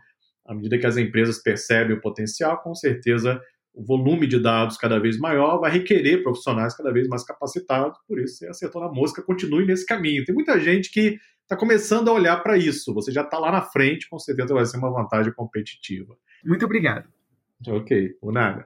À 0.47 0.53
medida 0.53 0.77
que 0.77 0.87
as 0.87 0.97
empresas 0.97 1.41
percebem 1.41 1.97
o 1.97 2.01
potencial, 2.01 2.61
com 2.61 2.73
certeza 2.73 3.41
o 3.73 3.83
volume 3.85 4.25
de 4.25 4.39
dados 4.39 4.75
cada 4.75 4.99
vez 4.99 5.19
maior 5.19 5.59
vai 5.59 5.69
requerer 5.69 6.23
profissionais 6.23 6.75
cada 6.75 6.91
vez 6.91 7.07
mais 7.07 7.23
capacitados, 7.23 7.99
por 8.07 8.19
isso 8.19 8.37
você 8.37 8.47
acertou 8.47 8.81
na 8.81 8.91
mosca, 8.91 9.21
continue 9.21 9.67
nesse 9.67 9.85
caminho. 9.85 10.25
Tem 10.25 10.33
muita 10.33 10.59
gente 10.59 10.89
que 10.91 11.19
está 11.43 11.55
começando 11.55 12.09
a 12.09 12.13
olhar 12.13 12.37
para 12.41 12.57
isso, 12.57 12.91
você 12.93 13.11
já 13.11 13.21
está 13.21 13.37
lá 13.37 13.51
na 13.51 13.61
frente, 13.61 14.09
com 14.09 14.17
certeza 14.17 14.53
vai 14.53 14.65
ser 14.65 14.77
uma 14.77 14.91
vantagem 14.91 15.31
competitiva. 15.31 16.17
Muito 16.43 16.65
obrigado. 16.65 17.07
Ok, 17.67 18.15
por 18.19 18.33
nada. 18.33 18.65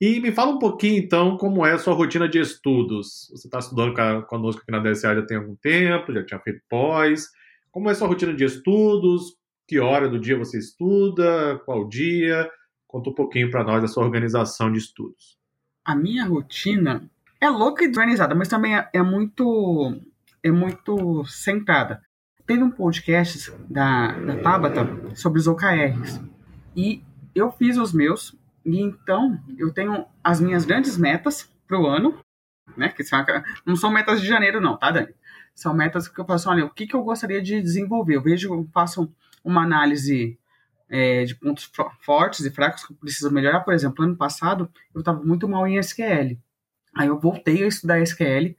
E 0.00 0.20
me 0.20 0.32
fala 0.32 0.52
um 0.52 0.58
pouquinho, 0.58 0.98
então, 0.98 1.36
como 1.36 1.64
é 1.64 1.72
a 1.72 1.78
sua 1.78 1.94
rotina 1.94 2.28
de 2.28 2.38
estudos. 2.38 3.28
Você 3.30 3.46
está 3.46 3.58
estudando 3.58 3.94
conosco 4.26 4.62
aqui 4.62 4.72
na 4.72 4.80
DSA 4.80 5.14
já 5.14 5.22
tem 5.22 5.36
algum 5.36 5.54
tempo, 5.56 6.12
já 6.12 6.24
tinha 6.24 6.40
feito 6.40 6.60
pós. 6.68 7.28
Como 7.70 7.88
é 7.88 7.92
a 7.92 7.94
sua 7.94 8.08
rotina 8.08 8.34
de 8.34 8.44
estudos? 8.44 9.36
Que 9.66 9.78
hora 9.78 10.08
do 10.08 10.20
dia 10.20 10.36
você 10.36 10.58
estuda? 10.58 11.58
Qual 11.64 11.88
dia? 11.88 12.50
Conta 12.86 13.10
um 13.10 13.14
pouquinho 13.14 13.50
para 13.50 13.64
nós 13.64 13.80
da 13.80 13.88
sua 13.88 14.04
organização 14.04 14.70
de 14.70 14.78
estudos. 14.78 15.38
A 15.84 15.94
minha 15.94 16.26
rotina 16.26 17.10
é 17.40 17.48
louca 17.48 17.84
e 17.84 17.88
desorganizada, 17.88 18.34
mas 18.34 18.48
também 18.48 18.76
é, 18.76 18.88
é, 18.92 19.02
muito 19.02 19.98
é 20.42 20.50
muito 20.50 21.24
centrada. 21.24 22.02
Teve 22.46 22.62
um 22.62 22.70
podcast 22.70 23.52
da, 23.68 24.12
da 24.12 24.36
Tabata 24.36 25.16
sobre 25.16 25.40
os 25.40 25.46
OKRs. 25.46 26.20
E 26.76 27.02
eu 27.34 27.50
fiz 27.50 27.78
os 27.78 27.92
meus, 27.92 28.36
e 28.64 28.80
então 28.80 29.40
eu 29.56 29.72
tenho 29.72 30.04
as 30.22 30.40
minhas 30.40 30.64
grandes 30.64 30.96
metas 30.96 31.50
para 31.66 31.80
o 31.80 31.86
ano, 31.86 32.18
né? 32.76 32.88
Que 32.90 33.02
são, 33.02 33.24
não 33.64 33.76
são 33.76 33.90
metas 33.90 34.20
de 34.20 34.26
janeiro, 34.26 34.60
não, 34.60 34.76
tá, 34.76 34.90
Dani? 34.90 35.14
São 35.54 35.74
metas 35.74 36.08
que 36.08 36.20
eu 36.20 36.24
faço, 36.24 36.48
olha, 36.50 36.64
o 36.64 36.70
que, 36.70 36.86
que 36.86 36.94
eu 36.94 37.02
gostaria 37.02 37.42
de 37.42 37.60
desenvolver? 37.60 38.16
Eu 38.16 38.22
vejo, 38.22 38.52
eu 38.52 38.68
faço 38.72 39.12
uma 39.44 39.62
análise 39.62 40.38
é, 40.88 41.24
de 41.24 41.34
pontos 41.34 41.70
fortes 42.00 42.44
e 42.44 42.50
fracos 42.50 42.84
que 42.84 42.92
eu 42.92 42.96
preciso 42.96 43.30
melhorar. 43.30 43.60
Por 43.60 43.72
exemplo, 43.72 44.04
ano 44.04 44.16
passado 44.16 44.70
eu 44.94 45.00
estava 45.00 45.22
muito 45.22 45.48
mal 45.48 45.66
em 45.66 45.78
SQL. 45.78 46.38
Aí 46.94 47.08
eu 47.08 47.18
voltei 47.18 47.64
a 47.64 47.66
estudar 47.66 48.02
SQL, 48.02 48.54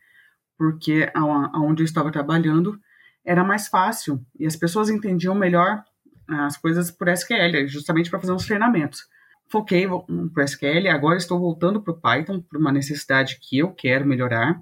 porque 0.58 1.12
aonde 1.14 1.84
eu 1.84 1.86
estava 1.86 2.12
trabalhando 2.12 2.80
era 3.24 3.44
mais 3.44 3.68
fácil 3.68 4.26
e 4.38 4.46
as 4.46 4.56
pessoas 4.56 4.90
entendiam 4.90 5.36
melhor 5.36 5.84
as 6.28 6.58
coisas 6.58 6.90
por 6.90 7.08
SQL, 7.08 7.68
justamente 7.68 8.10
para 8.10 8.20
fazer 8.20 8.34
uns 8.34 8.46
treinamentos. 8.46 9.08
Foquei 9.50 9.88
para 10.34 10.46
SQL, 10.46 10.90
agora 10.90 11.18
estou 11.18 11.40
voltando 11.40 11.82
para 11.82 11.94
o 11.94 12.00
Python, 12.00 12.42
por 12.42 12.60
uma 12.60 12.72
necessidade 12.72 13.38
que 13.40 13.60
eu 13.60 13.72
quero 13.72 14.06
melhorar, 14.06 14.60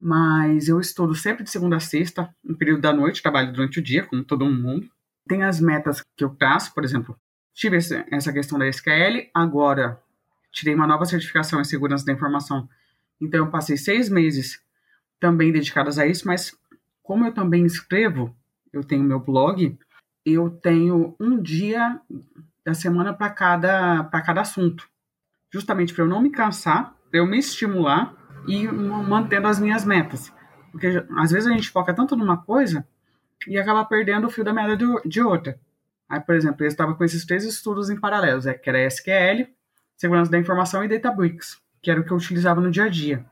mas 0.00 0.68
eu 0.68 0.80
estudo 0.80 1.14
sempre 1.14 1.44
de 1.44 1.50
segunda 1.50 1.76
a 1.76 1.80
sexta, 1.80 2.34
no 2.42 2.56
período 2.56 2.80
da 2.80 2.92
noite, 2.92 3.22
trabalho 3.22 3.52
durante 3.52 3.78
o 3.78 3.82
dia, 3.82 4.04
como 4.04 4.24
todo 4.24 4.46
mundo. 4.46 4.88
Tem 5.28 5.42
as 5.42 5.60
metas 5.60 6.02
que 6.16 6.24
eu 6.24 6.30
traço, 6.30 6.74
por 6.74 6.84
exemplo, 6.84 7.16
tive 7.54 7.76
essa 7.76 8.32
questão 8.32 8.58
da 8.58 8.68
SQL, 8.68 9.30
agora 9.34 10.00
tirei 10.50 10.74
uma 10.74 10.86
nova 10.86 11.04
certificação 11.04 11.60
em 11.60 11.64
segurança 11.64 12.04
da 12.04 12.12
informação, 12.12 12.68
então 13.20 13.40
eu 13.40 13.50
passei 13.50 13.76
seis 13.76 14.08
meses 14.08 14.60
também 15.20 15.52
dedicados 15.52 15.98
a 15.98 16.06
isso, 16.06 16.26
mas 16.26 16.56
como 17.02 17.24
eu 17.26 17.32
também 17.32 17.64
escrevo, 17.64 18.36
eu 18.72 18.82
tenho 18.82 19.04
meu 19.04 19.20
blog, 19.20 19.78
eu 20.24 20.50
tenho 20.50 21.14
um 21.20 21.40
dia 21.40 22.00
da 22.64 22.74
semana 22.74 23.12
para 23.12 23.30
cada, 23.30 24.04
cada 24.04 24.40
assunto. 24.40 24.88
Justamente 25.52 25.94
para 25.94 26.04
eu 26.04 26.08
não 26.08 26.22
me 26.22 26.30
cansar, 26.30 26.96
para 27.10 27.20
eu 27.20 27.26
me 27.26 27.38
estimular 27.38 28.14
e 28.46 28.66
mantendo 28.66 29.46
as 29.46 29.60
minhas 29.60 29.84
metas. 29.84 30.32
Porque 30.70 31.04
às 31.16 31.30
vezes 31.30 31.46
a 31.46 31.52
gente 31.52 31.70
foca 31.70 31.92
tanto 31.92 32.16
numa 32.16 32.36
coisa 32.36 32.86
e 33.46 33.58
acaba 33.58 33.84
perdendo 33.84 34.26
o 34.26 34.30
fio 34.30 34.44
da 34.44 34.52
meada 34.52 34.76
de, 35.04 35.22
outra. 35.22 35.58
Aí, 36.08 36.20
por 36.20 36.34
exemplo, 36.34 36.64
eu 36.64 36.68
estava 36.68 36.94
com 36.94 37.04
esses 37.04 37.24
três 37.24 37.44
estudos 37.44 37.90
em 37.90 37.98
paralelo, 37.98 38.46
é, 38.48 38.54
que 38.54 38.68
era 38.68 38.86
SQL, 38.86 39.48
Segurança 39.96 40.30
da 40.30 40.38
Informação 40.38 40.84
e 40.84 40.88
Databricks, 40.88 41.60
que 41.80 41.90
era 41.90 42.00
o 42.00 42.04
que 42.04 42.10
eu 42.10 42.16
utilizava 42.16 42.60
no 42.60 42.70
dia 42.70 42.84
a 42.84 42.88
dia. 42.88 43.24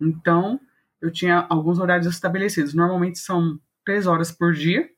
Então, 0.00 0.60
eu 1.00 1.10
tinha 1.10 1.46
alguns 1.48 1.78
horários 1.78 2.06
estabelecidos. 2.06 2.74
Normalmente 2.74 3.18
são 3.18 3.58
três 3.84 4.06
horas 4.06 4.32
por 4.32 4.52
dia. 4.52 4.88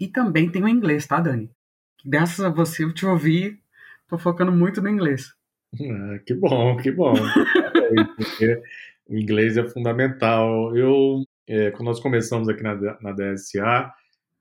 E 0.00 0.06
também 0.06 0.50
tem 0.50 0.62
o 0.62 0.68
inglês, 0.68 1.06
tá, 1.06 1.20
Dani? 1.20 1.50
Graças 2.04 2.44
a 2.44 2.48
você 2.48 2.84
eu 2.84 2.94
te 2.94 3.04
ouvi, 3.04 3.60
tô 4.08 4.16
focando 4.16 4.52
muito 4.52 4.80
no 4.80 4.88
inglês. 4.88 5.34
Ah, 5.74 6.18
que 6.24 6.34
bom, 6.34 6.76
que 6.76 6.90
bom. 6.90 7.12
Porque 8.16 8.62
o 9.08 9.16
inglês 9.16 9.56
é 9.56 9.68
fundamental. 9.68 10.76
Eu, 10.76 11.24
é, 11.48 11.70
quando 11.70 11.86
nós 11.86 12.00
começamos 12.00 12.48
aqui 12.48 12.62
na, 12.62 12.74
na 13.00 13.12
DSA, 13.12 13.92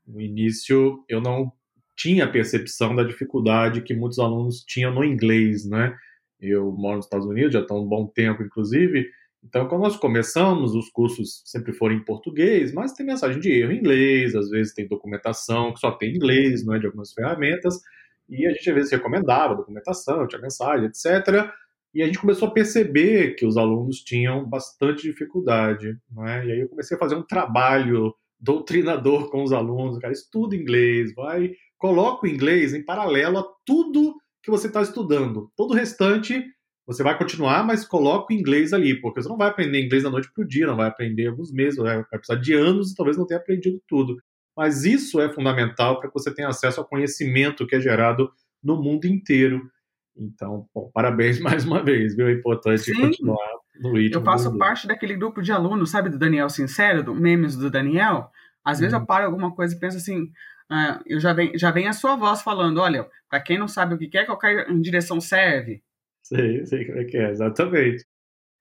no 0.05 0.21
início 0.21 1.03
eu 1.07 1.21
não 1.21 1.51
tinha 1.95 2.31
percepção 2.31 2.95
da 2.95 3.03
dificuldade 3.03 3.81
que 3.81 3.95
muitos 3.95 4.19
alunos 4.19 4.63
tinham 4.63 4.93
no 4.93 5.03
inglês, 5.03 5.67
né? 5.67 5.95
Eu 6.39 6.71
moro 6.71 6.97
nos 6.97 7.05
Estados 7.05 7.25
Unidos 7.25 7.53
já 7.53 7.61
está 7.61 7.73
um 7.73 7.87
bom 7.87 8.05
tempo, 8.05 8.43
inclusive, 8.43 9.09
então, 9.43 9.67
quando 9.67 9.83
nós 9.83 9.95
começamos, 9.95 10.75
os 10.75 10.89
cursos 10.89 11.41
sempre 11.45 11.71
foram 11.71 11.95
em 11.95 12.03
português, 12.03 12.73
mas 12.73 12.91
tem 12.91 13.05
mensagem 13.05 13.39
de 13.39 13.49
erro 13.49 13.71
em 13.71 13.77
inglês, 13.77 14.35
às 14.35 14.49
vezes 14.49 14.73
tem 14.73 14.87
documentação 14.87 15.73
que 15.73 15.79
só 15.79 15.91
tem 15.91 16.13
inglês, 16.13 16.65
não 16.65 16.75
é, 16.75 16.79
de 16.79 16.85
algumas 16.85 17.13
ferramentas, 17.13 17.79
e 18.27 18.45
a 18.45 18.51
gente 18.51 18.69
às 18.69 18.75
vezes 18.75 18.91
recomendava 18.91 19.55
documentação, 19.55 20.27
tinha 20.27 20.41
mensagem, 20.41 20.87
etc. 20.87 21.49
E 21.93 22.01
a 22.01 22.05
gente 22.05 22.19
começou 22.19 22.47
a 22.47 22.51
perceber 22.51 23.35
que 23.35 23.45
os 23.45 23.57
alunos 23.57 24.03
tinham 24.03 24.47
bastante 24.47 25.03
dificuldade, 25.03 25.97
não 26.11 26.25
é? 26.27 26.45
E 26.45 26.51
aí 26.51 26.59
eu 26.59 26.69
comecei 26.69 26.95
a 26.95 26.99
fazer 26.99 27.15
um 27.15 27.23
trabalho 27.23 28.13
doutrinador 28.39 29.29
com 29.31 29.43
os 29.43 29.51
alunos, 29.51 29.97
cara, 29.97 30.13
estuda 30.13 30.55
inglês, 30.55 31.13
vai, 31.15 31.53
coloca 31.77 32.25
o 32.25 32.29
inglês 32.29 32.73
em 32.73 32.83
paralelo 32.83 33.39
a 33.39 33.45
tudo 33.65 34.15
que 34.43 34.51
você 34.51 34.67
está 34.67 34.81
estudando. 34.81 35.51
Todo 35.55 35.71
o 35.71 35.75
restante 35.75 36.43
você 36.85 37.03
vai 37.03 37.17
continuar, 37.17 37.65
mas 37.65 37.85
coloca 37.85 38.33
o 38.33 38.35
inglês 38.37 38.71
ali, 38.71 38.99
porque 39.01 39.21
você 39.21 39.27
não 39.27 39.37
vai 39.37 39.49
aprender 39.49 39.83
inglês 39.83 40.03
da 40.03 40.09
noite 40.09 40.31
para 40.33 40.43
o 40.43 40.47
dia, 40.47 40.67
não 40.67 40.77
vai 40.77 40.87
aprender 40.87 41.27
alguns 41.27 41.51
meses, 41.51 41.77
vai 41.77 42.01
precisar 42.05 42.39
de 42.39 42.53
anos 42.53 42.91
e 42.91 42.95
talvez 42.95 43.17
não 43.17 43.25
tenha 43.25 43.39
aprendido 43.39 43.81
tudo. 43.85 44.15
Mas 44.55 44.85
isso 44.85 45.19
é 45.19 45.27
fundamental 45.31 45.99
para 45.99 46.07
que 46.09 46.13
você 46.13 46.33
tenha 46.33 46.47
acesso 46.47 46.79
ao 46.79 46.87
conhecimento 46.87 47.67
que 47.67 47.75
é 47.75 47.81
gerado 47.81 48.31
no 48.63 48.81
mundo 48.81 49.05
inteiro. 49.05 49.69
Então, 50.17 50.67
bom, 50.73 50.89
parabéns 50.93 51.39
mais 51.41 51.65
uma 51.65 51.83
vez, 51.83 52.15
viu? 52.15 52.27
É 52.27 52.33
importante 52.33 52.83
Sim. 52.83 52.95
continuar 52.95 53.47
no 53.79 53.93
ritmo. 53.93 54.19
Eu 54.19 54.25
faço 54.25 54.57
parte 54.57 54.87
daquele 54.87 55.15
grupo 55.15 55.41
de 55.41 55.51
alunos, 55.51 55.91
sabe, 55.91 56.09
do 56.09 56.17
Daniel 56.17 56.49
Sincero, 56.49 57.03
do 57.03 57.15
memes 57.15 57.55
do 57.55 57.69
Daniel. 57.69 58.29
Às 58.63 58.79
vezes 58.79 58.93
eu 58.93 58.99
uhum. 58.99 59.05
paro 59.05 59.25
alguma 59.25 59.53
coisa 59.55 59.75
e 59.75 59.79
penso 59.79 59.97
assim, 59.97 60.29
ah, 60.69 61.01
eu 61.05 61.19
já 61.19 61.33
vem, 61.33 61.57
já 61.57 61.71
vem 61.71 61.87
a 61.87 61.93
sua 61.93 62.15
voz 62.15 62.41
falando, 62.41 62.81
olha, 62.81 63.07
para 63.29 63.39
quem 63.39 63.57
não 63.57 63.67
sabe 63.67 63.95
o 63.95 63.97
que 63.97 64.07
quer, 64.07 64.25
qualquer 64.25 64.67
direção 64.81 65.21
serve. 65.21 65.81
Sei, 66.23 66.65
sei 66.65 66.85
como 66.85 66.99
é 66.99 67.05
que 67.05 67.17
é, 67.17 67.29
exatamente. 67.31 68.05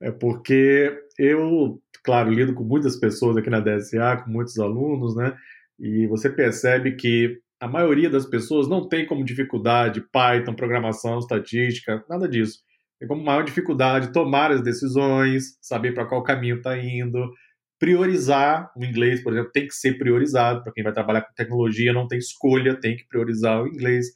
É 0.01 0.11
porque 0.13 0.97
eu, 1.19 1.83
claro, 2.05 2.31
lido 2.31 2.55
com 2.55 2.63
muitas 2.63 2.97
pessoas 2.97 3.37
aqui 3.37 3.51
na 3.51 3.61
DSA, 3.61 4.23
com 4.23 4.31
muitos 4.31 4.59
alunos, 4.59 5.17
né? 5.17 5.37
E 5.79 6.07
você 6.07 6.31
percebe 6.31 6.93
que 6.93 7.41
a 7.61 7.69
maioria 7.69 8.11
das 8.11 8.27
pessoas 8.27 8.69
não 8.69 8.89
tem 8.89 9.07
como 9.07 9.25
dificuldade 9.25 10.05
Python, 10.13 10.55
programação, 10.55 11.19
estatística, 11.19 12.05
nada 12.09 12.29
disso. 12.29 12.61
Tem 12.99 13.09
como 13.09 13.23
maior 13.23 13.45
dificuldade 13.45 14.13
tomar 14.13 14.51
as 14.51 14.63
decisões, 14.63 15.57
saber 15.61 15.93
para 15.93 16.07
qual 16.07 16.23
caminho 16.23 16.57
está 16.57 16.79
indo, 16.79 17.31
priorizar. 17.79 18.71
O 18.77 18.85
inglês, 18.85 19.23
por 19.23 19.33
exemplo, 19.33 19.53
tem 19.53 19.67
que 19.67 19.75
ser 19.75 19.99
priorizado. 19.99 20.63
Para 20.63 20.73
quem 20.73 20.85
vai 20.85 20.93
trabalhar 20.93 21.23
com 21.23 21.35
tecnologia, 21.35 21.93
não 21.93 22.07
tem 22.07 22.19
escolha, 22.19 22.79
tem 22.79 22.97
que 22.97 23.07
priorizar 23.07 23.63
o 23.63 23.69
inglês. 23.69 24.07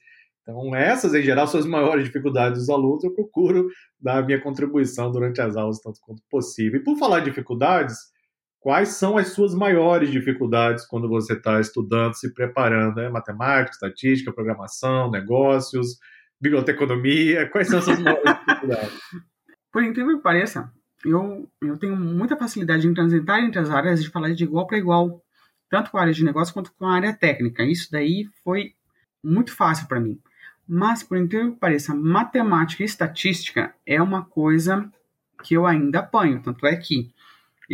Então, 0.43 0.75
essas, 0.75 1.15
em 1.15 1.23
geral, 1.23 1.47
são 1.47 1.61
as 1.61 1.67
maiores 1.67 2.05
dificuldades 2.05 2.61
dos 2.61 2.71
alunos. 2.71 3.05
Eu 3.05 3.15
procuro 3.15 3.69
dar 4.01 4.19
a 4.19 4.23
minha 4.23 4.41
contribuição 4.41 5.11
durante 5.11 5.41
as 5.41 5.57
aulas, 5.57 5.81
tanto 5.81 6.01
quanto 6.01 6.23
possível. 6.31 6.81
E 6.81 6.85
por 6.85 6.97
falar 6.99 7.21
de 7.21 7.27
dificuldades, 7.27 7.97
quais 8.61 8.91
são 8.91 9.17
as 9.17 9.29
suas 9.29 9.55
maiores 9.55 10.11
dificuldades 10.11 10.87
quando 10.87 11.09
você 11.09 11.33
está 11.33 11.59
estudando, 11.59 12.15
se 12.15 12.33
preparando? 12.33 13.01
É 13.01 13.09
matemática, 13.09 13.73
estatística, 13.73 14.33
programação, 14.33 15.11
negócios, 15.11 15.99
biblioteconomia? 16.41 17.49
Quais 17.49 17.69
são 17.69 17.79
as 17.79 17.85
suas 17.87 17.99
maiores 17.99 18.23
dificuldades? 18.47 19.01
Por 19.73 19.83
incrível 19.83 20.17
que 20.19 20.23
pareça, 20.23 20.71
eu, 21.05 21.49
eu 21.63 21.79
tenho 21.79 21.97
muita 21.97 22.37
facilidade 22.37 22.87
em 22.87 22.95
transitar 22.95 23.41
entre 23.41 23.59
as 23.59 23.71
áreas 23.71 24.03
de 24.03 24.11
falar 24.11 24.35
de 24.35 24.45
igual 24.45 24.67
para 24.67 24.79
igual, 24.79 25.23
tanto 25.69 25.91
com 25.91 25.99
a 25.99 26.03
área 26.03 26.13
de 26.13 26.25
negócio 26.25 26.53
quanto 26.53 26.73
com 26.73 26.87
a 26.87 26.95
área 26.95 27.15
técnica. 27.15 27.65
Isso 27.65 27.89
daí 27.91 28.29
foi 28.45 28.75
muito 29.25 29.55
fácil 29.57 29.89
para 29.89 30.01
mim. 30.01 30.21
Mas, 30.69 31.03
por 31.03 31.17
incrível 31.17 31.53
que 31.53 31.59
pareça, 31.59 31.95
matemática 31.95 32.83
e 32.83 32.87
estatística 32.87 33.75
é 33.87 34.01
uma 34.01 34.25
coisa 34.25 34.91
que 35.43 35.55
eu 35.55 35.67
ainda 35.67 36.01
apanho. 36.01 36.43
Tanto 36.43 36.67
é 36.67 36.77
que 36.77 37.11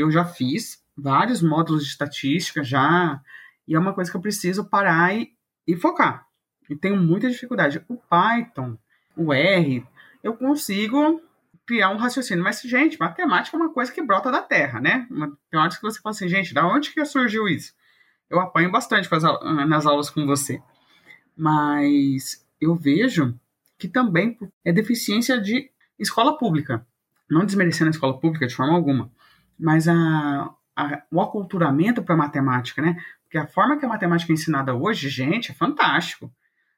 eu 0.00 0.10
já 0.10 0.24
fiz 0.24 0.84
vários 0.96 1.42
módulos 1.42 1.84
de 1.84 1.90
estatística 1.90 2.62
já, 2.62 3.20
e 3.66 3.74
é 3.74 3.78
uma 3.78 3.92
coisa 3.92 4.10
que 4.10 4.16
eu 4.16 4.20
preciso 4.20 4.68
parar 4.68 5.14
e, 5.16 5.32
e 5.66 5.74
focar. 5.74 6.26
E 6.68 6.76
tenho 6.76 6.96
muita 6.96 7.30
dificuldade. 7.30 7.84
O 7.88 7.96
Python, 7.96 8.76
o 9.16 9.32
R, 9.32 9.84
eu 10.22 10.36
consigo 10.36 11.20
criar 11.66 11.90
um 11.90 11.96
raciocínio. 11.96 12.42
Mas, 12.42 12.60
gente, 12.62 12.98
matemática 12.98 13.56
é 13.56 13.60
uma 13.60 13.72
coisa 13.72 13.92
que 13.92 14.02
brota 14.02 14.30
da 14.30 14.42
terra, 14.42 14.80
né? 14.80 15.06
Tem 15.50 15.58
horas 15.58 15.76
que 15.76 15.82
você 15.82 16.00
fala 16.00 16.14
assim, 16.14 16.28
gente, 16.28 16.54
da 16.54 16.66
onde 16.66 16.92
que 16.92 17.04
surgiu 17.04 17.48
isso? 17.48 17.72
Eu 18.30 18.40
apanho 18.40 18.70
bastante 18.70 19.08
nas 19.66 19.86
aulas 19.86 20.10
com 20.10 20.26
você. 20.26 20.60
Mas 21.36 22.44
eu 22.60 22.74
vejo 22.74 23.38
que 23.78 23.88
também 23.88 24.38
é 24.64 24.72
deficiência 24.72 25.40
de 25.40 25.70
escola 25.98 26.38
pública. 26.38 26.86
Não 27.28 27.44
desmerecendo 27.44 27.88
a 27.88 27.90
escola 27.90 28.18
pública 28.18 28.46
de 28.46 28.54
forma 28.54 28.74
alguma, 28.74 29.10
mas 29.58 29.88
a, 29.88 30.50
a 30.76 31.02
o 31.10 31.20
aculturamento 31.20 32.02
para 32.02 32.14
a 32.14 32.18
matemática, 32.18 32.82
né? 32.82 32.96
Porque 33.22 33.38
a 33.38 33.46
forma 33.46 33.78
que 33.78 33.84
a 33.84 33.88
matemática 33.88 34.32
é 34.32 34.34
ensinada 34.34 34.74
hoje, 34.74 35.08
gente, 35.08 35.50
é 35.50 35.54
fantástico. 35.54 36.32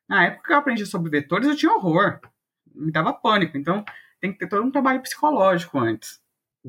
Na 0.08 0.24
época 0.24 0.46
que 0.46 0.52
eu 0.52 0.56
aprendi 0.56 0.86
sobre 0.86 1.10
vetores, 1.10 1.46
eu 1.46 1.56
tinha 1.56 1.72
horror. 1.72 2.18
Me 2.74 2.90
dava 2.90 3.12
pânico. 3.12 3.58
Então, 3.58 3.84
tem 4.20 4.32
que 4.32 4.38
ter 4.38 4.48
todo 4.48 4.64
um 4.64 4.70
trabalho 4.70 5.02
psicológico 5.02 5.78
antes. 5.78 6.20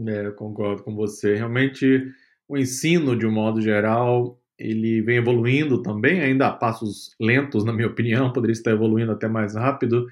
É, 0.08 0.28
eu 0.28 0.34
concordo 0.34 0.84
com 0.84 0.94
você. 0.94 1.36
Realmente, 1.36 2.12
o 2.48 2.58
ensino, 2.58 3.16
de 3.16 3.25
um 3.25 3.32
modo 3.32 3.62
geral, 3.62 4.39
ele 4.58 5.01
vem 5.01 5.18
evoluindo 5.18 5.82
também, 5.82 6.20
ainda 6.20 6.48
a 6.48 6.54
passos 6.54 7.16
lentos, 7.20 7.63
na 7.63 7.72
minha 7.72 7.88
opinião, 7.88 8.34
poderia 8.34 8.54
estar 8.54 8.72
evoluindo 8.72 9.12
até 9.12 9.28
mais 9.28 9.56
rápido. 9.56 10.08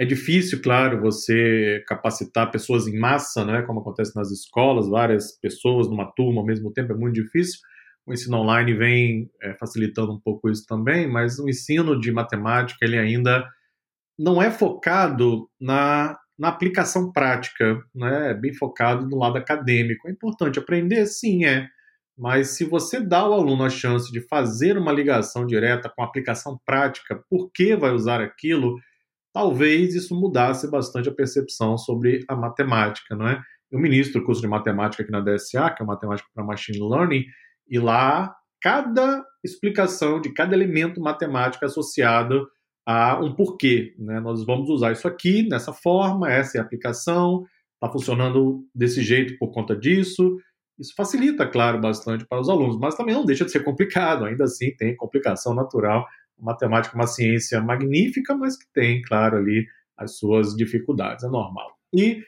É 0.00 0.04
difícil, 0.04 0.62
claro, 0.62 1.00
você 1.00 1.82
capacitar 1.86 2.52
pessoas 2.52 2.86
em 2.86 2.96
massa, 2.96 3.44
né, 3.44 3.62
como 3.62 3.80
acontece 3.80 4.14
nas 4.14 4.30
escolas, 4.30 4.88
várias 4.88 5.32
pessoas 5.40 5.88
numa 5.88 6.06
turma 6.12 6.40
ao 6.40 6.46
mesmo 6.46 6.72
tempo, 6.72 6.92
é 6.92 6.96
muito 6.96 7.14
difícil. 7.14 7.58
O 8.06 8.12
ensino 8.12 8.38
online 8.38 8.74
vem 8.74 9.30
é, 9.42 9.54
facilitando 9.54 10.12
um 10.12 10.20
pouco 10.20 10.48
isso 10.48 10.64
também, 10.66 11.08
mas 11.08 11.38
o 11.40 11.48
ensino 11.48 11.98
de 11.98 12.12
matemática 12.12 12.84
ele 12.84 12.96
ainda 12.96 13.44
não 14.18 14.40
é 14.40 14.50
focado 14.52 15.48
na, 15.60 16.16
na 16.38 16.48
aplicação 16.48 17.12
prática, 17.12 17.82
né? 17.94 18.30
é 18.30 18.34
bem 18.34 18.54
focado 18.54 19.04
no 19.06 19.18
lado 19.18 19.36
acadêmico. 19.36 20.08
É 20.08 20.12
importante 20.12 20.60
aprender, 20.60 21.06
sim, 21.06 21.44
é, 21.44 21.68
mas 22.16 22.50
se 22.50 22.64
você 22.64 23.00
dá 23.00 23.18
ao 23.18 23.32
aluno 23.32 23.64
a 23.64 23.70
chance 23.70 24.10
de 24.12 24.20
fazer 24.20 24.78
uma 24.78 24.92
ligação 24.92 25.44
direta 25.44 25.88
com 25.88 26.02
a 26.02 26.04
aplicação 26.04 26.58
prática, 26.64 27.22
por 27.28 27.50
que 27.52 27.76
vai 27.76 27.90
usar 27.90 28.20
aquilo, 28.20 28.76
talvez 29.38 29.94
isso 29.94 30.18
mudasse 30.18 30.68
bastante 30.68 31.08
a 31.08 31.14
percepção 31.14 31.78
sobre 31.78 32.24
a 32.26 32.34
matemática, 32.34 33.14
não 33.14 33.28
é? 33.28 33.40
Eu 33.70 33.78
ministro 33.78 34.20
o 34.20 34.24
curso 34.24 34.40
de 34.40 34.48
matemática 34.48 35.04
aqui 35.04 35.12
na 35.12 35.20
DSA, 35.20 35.70
que 35.70 35.80
é 35.80 35.86
matemática 35.86 36.28
para 36.34 36.44
machine 36.44 36.80
learning, 36.80 37.24
e 37.68 37.78
lá 37.78 38.34
cada 38.60 39.24
explicação 39.44 40.20
de 40.20 40.32
cada 40.32 40.56
elemento 40.56 41.00
matemático 41.00 41.64
associado 41.64 42.48
a 42.84 43.20
um 43.20 43.32
porquê, 43.32 43.94
né? 43.96 44.18
Nós 44.18 44.44
vamos 44.44 44.68
usar 44.70 44.90
isso 44.90 45.06
aqui 45.06 45.48
nessa 45.48 45.72
forma, 45.72 46.28
essa 46.28 46.58
é 46.58 46.60
a 46.60 46.64
aplicação, 46.64 47.44
está 47.74 47.92
funcionando 47.92 48.64
desse 48.74 49.02
jeito 49.02 49.38
por 49.38 49.52
conta 49.52 49.76
disso. 49.76 50.36
Isso 50.80 50.94
facilita, 50.96 51.46
claro, 51.46 51.80
bastante 51.80 52.26
para 52.26 52.40
os 52.40 52.48
alunos, 52.48 52.76
mas 52.76 52.96
também 52.96 53.14
não 53.14 53.24
deixa 53.24 53.44
de 53.44 53.52
ser 53.52 53.62
complicado. 53.62 54.24
Ainda 54.24 54.44
assim, 54.44 54.74
tem 54.76 54.96
complicação 54.96 55.54
natural 55.54 56.04
matemática 56.40 56.96
é 56.96 57.00
uma 57.00 57.06
ciência 57.06 57.60
magnífica, 57.60 58.34
mas 58.34 58.56
que 58.56 58.66
tem, 58.72 59.02
claro, 59.02 59.36
ali 59.36 59.66
as 59.96 60.16
suas 60.16 60.54
dificuldades, 60.54 61.24
é 61.24 61.28
normal. 61.28 61.76
E 61.92 62.22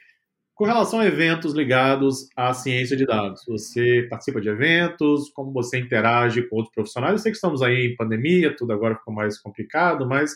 com 0.55 0.65
relação 0.65 0.99
a 0.99 1.07
eventos 1.07 1.53
ligados 1.53 2.27
à 2.35 2.53
ciência 2.53 2.95
de 2.95 3.05
dados, 3.05 3.41
você 3.47 4.05
participa 4.09 4.39
de 4.39 4.49
eventos, 4.49 5.29
como 5.31 5.51
você 5.51 5.79
interage 5.79 6.43
com 6.43 6.57
outros 6.57 6.73
profissionais? 6.73 7.13
Eu 7.13 7.17
sei 7.17 7.31
que 7.31 7.37
estamos 7.37 7.61
aí 7.61 7.87
em 7.87 7.95
pandemia, 7.95 8.55
tudo 8.55 8.71
agora 8.71 8.95
ficou 8.95 9.13
mais 9.13 9.39
complicado, 9.39 10.07
mas 10.07 10.35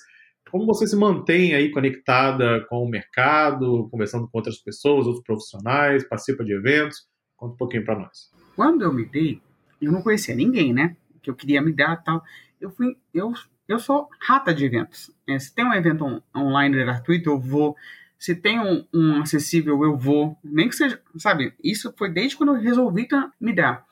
como 0.50 0.66
você 0.66 0.88
se 0.88 0.96
mantém 0.96 1.54
aí 1.54 1.70
conectada 1.70 2.66
com 2.70 2.84
o 2.84 2.90
mercado, 2.90 3.90
conversando 3.92 4.28
com 4.28 4.38
outras 4.38 4.58
pessoas, 4.58 5.06
outros 5.06 5.24
profissionais, 5.24 6.08
participa 6.08 6.44
de 6.44 6.54
eventos? 6.54 7.08
Conta 7.36 7.54
um 7.54 7.58
pouquinho 7.58 7.84
para 7.84 8.00
nós. 8.00 8.32
Quando 8.56 8.84
eu 8.84 8.94
me 8.94 9.06
dei, 9.06 9.42
eu 9.82 9.92
não 9.92 10.02
conhecia 10.02 10.34
ninguém, 10.34 10.74
né? 10.74 10.96
Que 11.22 11.30
eu 11.30 11.36
queria 11.36 11.62
me 11.62 11.74
dar 11.74 11.98
tal. 11.98 12.24
Eu 12.60 12.72
fui, 12.72 12.96
eu 13.14 13.34
eu 13.68 13.80
sou 13.80 14.10
rata 14.22 14.54
de 14.54 14.66
eventos. 14.66 15.12
É, 15.28 15.38
se 15.40 15.54
tem 15.54 15.66
um 15.66 15.74
evento 15.74 16.06
on 16.06 16.22
online 16.36 16.78
gratuito, 16.78 17.30
eu 17.30 17.40
vou. 17.40 17.76
Se 18.18 18.36
tem 18.36 18.60
um, 18.60 18.86
um, 18.94 19.22
acessível, 19.22 19.84
eu 19.84 19.98
vou. 19.98 20.38
Nem 20.44 20.70
que 20.70 20.76
seja, 20.76 21.02
sabe? 21.18 21.54
Isso 21.64 21.94
foi 21.98 22.10
desde 22.10 22.38
quando 22.38 22.56
eu 22.56 22.62
resolvi 22.62 23.08
me 23.40 23.54
dar. 23.54 23.86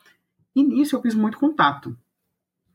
E 0.56 0.64
nisso 0.64 0.96
eu 0.96 1.02
fiz 1.02 1.16
muito 1.16 1.38
contato. 1.38 1.98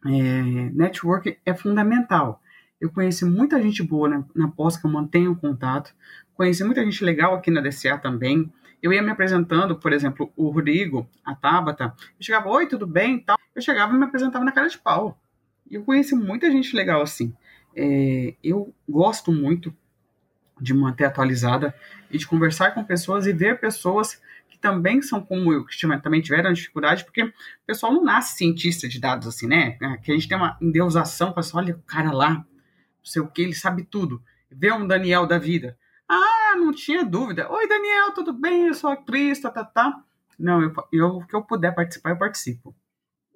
É, 0.04 0.42
network 0.72 1.38
é 1.44 1.54
fundamental. 1.54 2.42
Eu 2.80 2.90
conheci 2.90 3.24
muita 3.24 3.60
gente 3.60 3.82
boa 3.82 4.08
na, 4.08 4.24
na 4.34 4.48
pós 4.48 4.76
que 4.76 4.86
eu 4.86 4.90
mantenho 4.90 5.36
contato. 5.36 5.94
Conheci 6.34 6.62
muita 6.64 6.84
gente 6.84 7.04
legal 7.04 7.34
aqui 7.34 7.50
na 7.50 7.60
DCA 7.60 7.98
também. 7.98 8.52
Eu 8.80 8.92
ia 8.92 9.02
me 9.02 9.10
apresentando, 9.10 9.76
por 9.76 9.92
exemplo, 9.92 10.32
o 10.36 10.50
Rodrigo, 10.50 11.08
a 11.24 11.34
Tabata. 11.34 11.94
Eu 12.18 12.24
chegava, 12.24 12.48
oi, 12.48 12.66
tudo 12.66 12.86
bem? 12.86 13.18
Tal. 13.18 13.36
Eu 13.54 13.62
chegava 13.62 13.92
e 13.92 13.98
me 13.98 14.04
apresentava 14.04 14.44
na 14.44 14.52
cara 14.52 14.68
de 14.68 14.78
pau 14.78 15.18
eu 15.70 15.84
conheci 15.84 16.14
muita 16.14 16.50
gente 16.50 16.74
legal 16.74 17.02
assim. 17.02 17.34
É, 17.74 18.34
eu 18.42 18.74
gosto 18.88 19.32
muito 19.32 19.74
de 20.60 20.74
manter 20.74 21.04
atualizada 21.04 21.74
e 22.10 22.18
de 22.18 22.26
conversar 22.26 22.72
com 22.72 22.82
pessoas 22.82 23.26
e 23.26 23.32
ver 23.32 23.60
pessoas 23.60 24.20
que 24.48 24.58
também 24.58 25.00
são 25.00 25.20
como 25.20 25.52
eu, 25.52 25.64
que 25.64 25.76
também 26.02 26.20
tiveram 26.20 26.52
dificuldade, 26.52 27.04
porque 27.04 27.22
o 27.22 27.32
pessoal 27.66 27.92
não 27.92 28.02
nasce 28.02 28.36
cientista 28.36 28.88
de 28.88 28.98
dados 29.00 29.28
assim, 29.28 29.46
né? 29.46 29.78
É, 29.80 29.96
que 29.98 30.10
a 30.10 30.14
gente 30.14 30.28
tem 30.28 30.36
uma 30.36 30.56
endeusação, 30.60 31.32
para 31.32 31.44
olha 31.54 31.74
o 31.74 31.82
cara 31.82 32.10
lá, 32.10 32.34
não 32.34 32.44
sei 33.04 33.22
o 33.22 33.28
que, 33.28 33.42
ele 33.42 33.54
sabe 33.54 33.84
tudo. 33.84 34.22
Vê 34.50 34.72
um 34.72 34.86
Daniel 34.86 35.26
da 35.26 35.38
vida. 35.38 35.78
Ah, 36.08 36.56
não 36.56 36.72
tinha 36.72 37.04
dúvida. 37.04 37.50
Oi, 37.52 37.68
Daniel, 37.68 38.12
tudo 38.12 38.32
bem? 38.32 38.66
Eu 38.66 38.74
sou 38.74 38.90
atriz, 38.90 39.40
tá, 39.40 39.50
tá, 39.50 39.64
tá. 39.64 40.02
Não, 40.38 40.62
eu, 40.62 40.72
eu 40.92 41.20
que 41.26 41.36
eu 41.36 41.42
puder 41.42 41.74
participar, 41.74 42.10
eu 42.10 42.18
participo. 42.18 42.74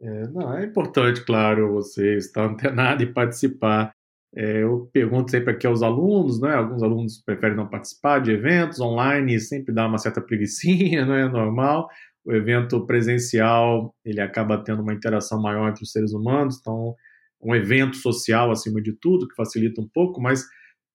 É, 0.02 0.26
não, 0.28 0.52
é 0.56 0.64
importante, 0.64 1.24
claro, 1.24 1.72
você 1.72 2.16
estar 2.16 2.44
antenado 2.44 3.02
e 3.04 3.12
participar. 3.12 3.92
É, 4.34 4.62
eu 4.62 4.90
pergunto 4.92 5.30
sempre 5.30 5.52
aqui 5.52 5.66
aos 5.66 5.82
alunos, 5.82 6.40
né? 6.40 6.54
Alguns 6.54 6.82
alunos 6.82 7.22
preferem 7.24 7.56
não 7.56 7.68
participar 7.68 8.18
de 8.20 8.32
eventos 8.32 8.80
online, 8.80 9.38
sempre 9.38 9.72
dá 9.72 9.86
uma 9.86 9.98
certa 9.98 10.20
preguiçinha, 10.20 11.04
não 11.06 11.14
é 11.14 11.28
normal. 11.28 11.88
O 12.24 12.32
evento 12.32 12.84
presencial, 12.86 13.94
ele 14.04 14.20
acaba 14.20 14.62
tendo 14.62 14.82
uma 14.82 14.94
interação 14.94 15.40
maior 15.40 15.68
entre 15.70 15.84
os 15.84 15.92
seres 15.92 16.12
humanos, 16.12 16.58
então 16.60 16.94
um 17.40 17.54
evento 17.54 17.96
social 17.96 18.50
acima 18.50 18.80
de 18.80 18.92
tudo, 19.00 19.28
que 19.28 19.34
facilita 19.34 19.80
um 19.80 19.88
pouco, 19.92 20.20
mas 20.20 20.44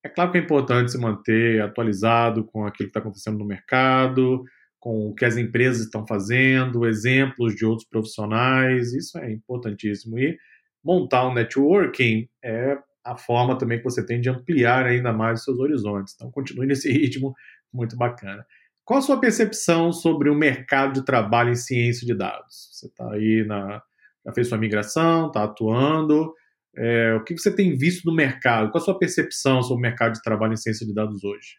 é 0.03 0.09
claro 0.09 0.31
que 0.31 0.37
é 0.37 0.41
importante 0.41 0.91
se 0.91 0.97
manter 0.97 1.61
atualizado 1.61 2.45
com 2.45 2.65
aquilo 2.65 2.87
que 2.87 2.91
está 2.91 2.99
acontecendo 3.01 3.37
no 3.37 3.45
mercado, 3.45 4.43
com 4.79 5.09
o 5.09 5.15
que 5.15 5.25
as 5.25 5.37
empresas 5.37 5.85
estão 5.85 6.05
fazendo, 6.05 6.87
exemplos 6.87 7.55
de 7.55 7.65
outros 7.65 7.87
profissionais, 7.87 8.93
isso 8.93 9.17
é 9.17 9.31
importantíssimo. 9.31 10.19
E 10.19 10.37
montar 10.83 11.27
um 11.27 11.33
networking 11.33 12.27
é 12.43 12.77
a 13.03 13.17
forma 13.17 13.57
também 13.57 13.77
que 13.77 13.83
você 13.83 14.05
tem 14.05 14.19
de 14.19 14.29
ampliar 14.29 14.85
ainda 14.85 15.13
mais 15.13 15.39
os 15.39 15.45
seus 15.45 15.59
horizontes. 15.59 16.13
Então, 16.15 16.29
continue 16.29 16.67
nesse 16.67 16.91
ritmo, 16.91 17.33
muito 17.73 17.95
bacana. 17.95 18.45
Qual 18.83 18.99
a 18.99 19.01
sua 19.01 19.19
percepção 19.19 19.91
sobre 19.91 20.29
o 20.29 20.35
mercado 20.35 20.93
de 20.93 21.05
trabalho 21.05 21.51
em 21.51 21.55
ciência 21.55 22.05
de 22.05 22.13
dados? 22.13 22.69
Você 22.71 22.87
está 22.87 23.11
aí 23.11 23.43
na. 23.45 23.81
Já 24.25 24.33
fez 24.33 24.47
sua 24.47 24.57
migração, 24.57 25.27
está 25.27 25.43
atuando. 25.43 26.33
É, 26.75 27.13
o 27.15 27.23
que 27.23 27.37
você 27.37 27.53
tem 27.53 27.75
visto 27.75 28.03
do 28.03 28.13
mercado? 28.13 28.69
Qual 28.71 28.81
a 28.81 28.85
sua 28.85 28.97
percepção 28.97 29.61
sobre 29.61 29.79
o 29.79 29.89
mercado 29.89 30.13
de 30.13 30.21
trabalho 30.21 30.53
em 30.53 30.57
ciência 30.57 30.85
de 30.85 30.93
dados 30.93 31.23
hoje? 31.23 31.57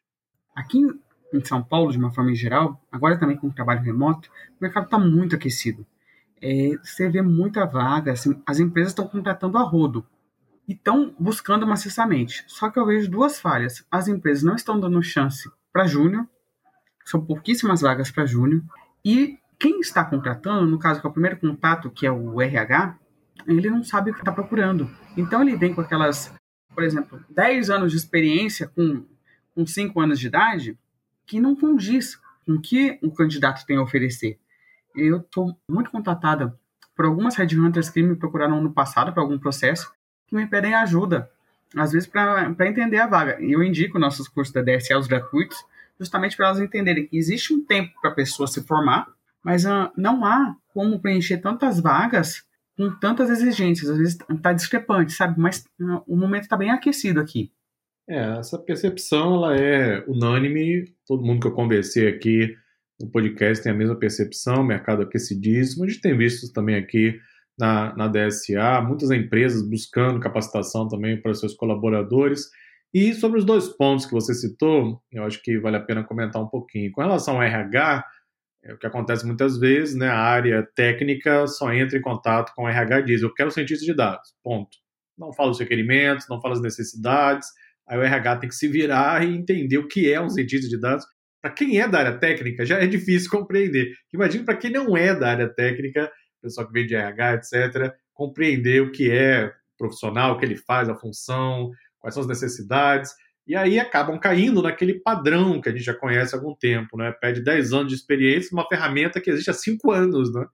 Aqui 0.56 0.78
em 1.32 1.44
São 1.44 1.62
Paulo, 1.62 1.92
de 1.92 1.98
uma 1.98 2.10
forma 2.10 2.34
geral, 2.34 2.80
agora 2.90 3.18
também 3.18 3.36
com 3.36 3.48
o 3.48 3.52
trabalho 3.52 3.82
remoto, 3.82 4.28
o 4.28 4.62
mercado 4.62 4.84
está 4.84 4.98
muito 4.98 5.36
aquecido. 5.36 5.86
É, 6.40 6.76
você 6.82 7.08
vê 7.08 7.20
muita 7.20 7.66
vaga, 7.66 8.12
assim, 8.12 8.40
as 8.46 8.60
empresas 8.60 8.92
estão 8.92 9.06
contratando 9.06 9.58
a 9.58 9.62
rodo 9.62 10.06
e 10.66 10.72
estão 10.72 11.14
buscando 11.18 11.66
maciçamente. 11.66 12.44
Só 12.46 12.70
que 12.70 12.78
eu 12.78 12.86
vejo 12.86 13.10
duas 13.10 13.40
falhas. 13.40 13.84
As 13.90 14.08
empresas 14.08 14.42
não 14.42 14.54
estão 14.54 14.78
dando 14.78 15.02
chance 15.02 15.50
para 15.72 15.86
júnior, 15.86 16.26
são 17.04 17.24
pouquíssimas 17.24 17.80
vagas 17.80 18.10
para 18.10 18.26
júnior, 18.26 18.62
e 19.04 19.38
quem 19.58 19.80
está 19.80 20.04
contratando, 20.04 20.66
no 20.66 20.78
caso 20.78 21.00
que 21.00 21.06
é 21.06 21.10
o 21.10 21.12
primeiro 21.12 21.38
contato, 21.38 21.90
que 21.90 22.06
é 22.06 22.12
o 22.12 22.40
RH, 22.40 22.96
ele 23.46 23.70
não 23.70 23.82
sabe 23.82 24.10
o 24.10 24.14
que 24.14 24.20
está 24.20 24.30
procurando. 24.30 24.90
Então 25.16 25.42
ele 25.42 25.56
vem 25.56 25.74
com 25.74 25.80
aquelas, 25.80 26.32
por 26.74 26.84
exemplo, 26.84 27.24
10 27.30 27.70
anos 27.70 27.92
de 27.92 27.98
experiência 27.98 28.68
com, 28.68 29.04
com 29.54 29.66
5 29.66 30.00
anos 30.00 30.20
de 30.20 30.26
idade, 30.26 30.78
que 31.28 31.38
não 31.38 31.54
condiz 31.54 32.16
com 32.44 32.54
o 32.54 32.60
que 32.60 32.98
o 33.02 33.12
candidato 33.12 33.64
tem 33.66 33.76
a 33.76 33.82
oferecer. 33.82 34.40
Eu 34.96 35.18
estou 35.18 35.56
muito 35.70 35.90
contatada 35.90 36.58
por 36.96 37.04
algumas 37.04 37.36
headhunters 37.36 37.90
que 37.90 38.02
me 38.02 38.16
procuraram 38.16 38.60
no 38.60 38.72
passado 38.72 39.12
para 39.12 39.22
algum 39.22 39.38
processo 39.38 39.92
que 40.26 40.34
me 40.34 40.46
pedem 40.46 40.74
ajuda, 40.74 41.30
às 41.76 41.92
vezes 41.92 42.08
para 42.08 42.50
entender 42.66 42.98
a 42.98 43.06
vaga. 43.06 43.40
E 43.40 43.52
eu 43.52 43.62
indico 43.62 43.98
nossos 43.98 44.26
cursos 44.26 44.52
da 44.52 44.62
DSA, 44.62 44.98
os 44.98 45.06
gratuitos, 45.06 45.58
justamente 46.00 46.36
para 46.36 46.46
elas 46.46 46.60
entenderem 46.60 47.06
que 47.06 47.16
existe 47.16 47.52
um 47.52 47.64
tempo 47.64 47.92
para 48.00 48.10
a 48.10 48.14
pessoa 48.14 48.46
se 48.46 48.62
formar, 48.62 49.06
mas 49.44 49.64
uh, 49.64 49.90
não 49.96 50.24
há 50.24 50.56
como 50.72 50.98
preencher 50.98 51.38
tantas 51.38 51.78
vagas 51.78 52.44
com 52.76 52.90
tantas 52.90 53.28
exigências. 53.30 53.90
Às 53.90 53.98
vezes 53.98 54.18
está 54.30 54.52
discrepante, 54.52 55.12
sabe? 55.12 55.38
Mas 55.38 55.64
uh, 55.80 56.02
o 56.06 56.16
momento 56.16 56.44
está 56.44 56.56
bem 56.56 56.70
aquecido 56.70 57.20
aqui. 57.20 57.52
É, 58.08 58.38
essa 58.38 58.58
percepção 58.58 59.34
ela 59.34 59.56
é 59.56 60.02
unânime. 60.08 60.84
Todo 61.06 61.24
mundo 61.24 61.40
que 61.42 61.46
eu 61.46 61.54
conversei 61.54 62.08
aqui 62.08 62.56
no 62.98 63.10
podcast 63.10 63.62
tem 63.62 63.70
a 63.70 63.74
mesma 63.74 63.96
percepção, 63.96 64.64
mercado 64.64 65.02
aquecidíssimo. 65.02 65.84
A 65.84 65.88
gente 65.88 66.00
tem 66.00 66.16
visto 66.16 66.50
também 66.52 66.76
aqui 66.76 67.20
na, 67.58 67.94
na 67.94 68.08
DSA 68.08 68.80
muitas 68.80 69.10
empresas 69.10 69.68
buscando 69.68 70.20
capacitação 70.20 70.88
também 70.88 71.20
para 71.20 71.34
seus 71.34 71.54
colaboradores. 71.54 72.48
E 72.94 73.12
sobre 73.12 73.38
os 73.38 73.44
dois 73.44 73.68
pontos 73.68 74.06
que 74.06 74.12
você 74.12 74.32
citou, 74.32 75.02
eu 75.12 75.24
acho 75.24 75.42
que 75.42 75.58
vale 75.58 75.76
a 75.76 75.80
pena 75.80 76.02
comentar 76.02 76.42
um 76.42 76.48
pouquinho. 76.48 76.90
Com 76.92 77.02
relação 77.02 77.36
ao 77.36 77.42
RH, 77.42 78.02
é 78.64 78.72
o 78.72 78.78
que 78.78 78.86
acontece 78.86 79.26
muitas 79.26 79.58
vezes, 79.58 79.94
né? 79.94 80.08
A 80.08 80.18
área 80.18 80.66
técnica 80.74 81.46
só 81.46 81.70
entra 81.74 81.98
em 81.98 82.02
contato 82.02 82.54
com 82.56 82.64
o 82.64 82.68
RH 82.68 83.00
e 83.00 83.04
diz: 83.04 83.22
Eu 83.22 83.34
quero 83.34 83.50
cientista 83.50 83.84
de 83.84 83.94
dados. 83.94 84.34
Ponto. 84.42 84.78
Não 85.18 85.30
fala 85.30 85.50
os 85.50 85.60
requerimentos, 85.60 86.26
não 86.30 86.40
fala 86.40 86.54
as 86.54 86.62
necessidades 86.62 87.48
Aí 87.88 87.98
o 87.98 88.02
RH 88.02 88.36
tem 88.36 88.48
que 88.48 88.54
se 88.54 88.68
virar 88.68 89.24
e 89.24 89.34
entender 89.34 89.78
o 89.78 89.88
que 89.88 90.12
é 90.12 90.20
um 90.20 90.28
cientista 90.28 90.68
de 90.68 90.78
dados. 90.78 91.06
Para 91.40 91.52
quem 91.52 91.80
é 91.80 91.88
da 91.88 91.98
área 91.98 92.18
técnica, 92.18 92.66
já 92.66 92.78
é 92.78 92.86
difícil 92.86 93.30
compreender. 93.30 93.92
Imagina 94.12 94.44
para 94.44 94.56
quem 94.56 94.70
não 94.70 94.96
é 94.96 95.14
da 95.14 95.30
área 95.30 95.48
técnica, 95.48 96.10
pessoal 96.42 96.66
que 96.66 96.72
vem 96.72 96.86
de 96.86 96.94
RH, 96.94 97.34
etc., 97.34 97.94
compreender 98.12 98.82
o 98.82 98.90
que 98.90 99.10
é 99.10 99.52
profissional, 99.78 100.34
o 100.34 100.38
que 100.38 100.44
ele 100.44 100.56
faz, 100.56 100.88
a 100.88 100.96
função, 100.96 101.70
quais 102.00 102.14
são 102.14 102.22
as 102.22 102.28
necessidades. 102.28 103.12
E 103.46 103.56
aí 103.56 103.78
acabam 103.78 104.18
caindo 104.18 104.60
naquele 104.60 105.00
padrão 105.00 105.60
que 105.60 105.68
a 105.68 105.72
gente 105.72 105.84
já 105.84 105.94
conhece 105.94 106.34
há 106.34 106.38
algum 106.38 106.54
tempo, 106.54 106.98
né? 106.98 107.12
Pede 107.12 107.42
10 107.42 107.72
anos 107.72 107.88
de 107.88 107.94
experiência 107.94 108.50
uma 108.52 108.66
ferramenta 108.68 109.20
que 109.20 109.30
existe 109.30 109.50
há 109.50 109.54
5 109.54 109.90
anos, 109.90 110.34
né? 110.34 110.44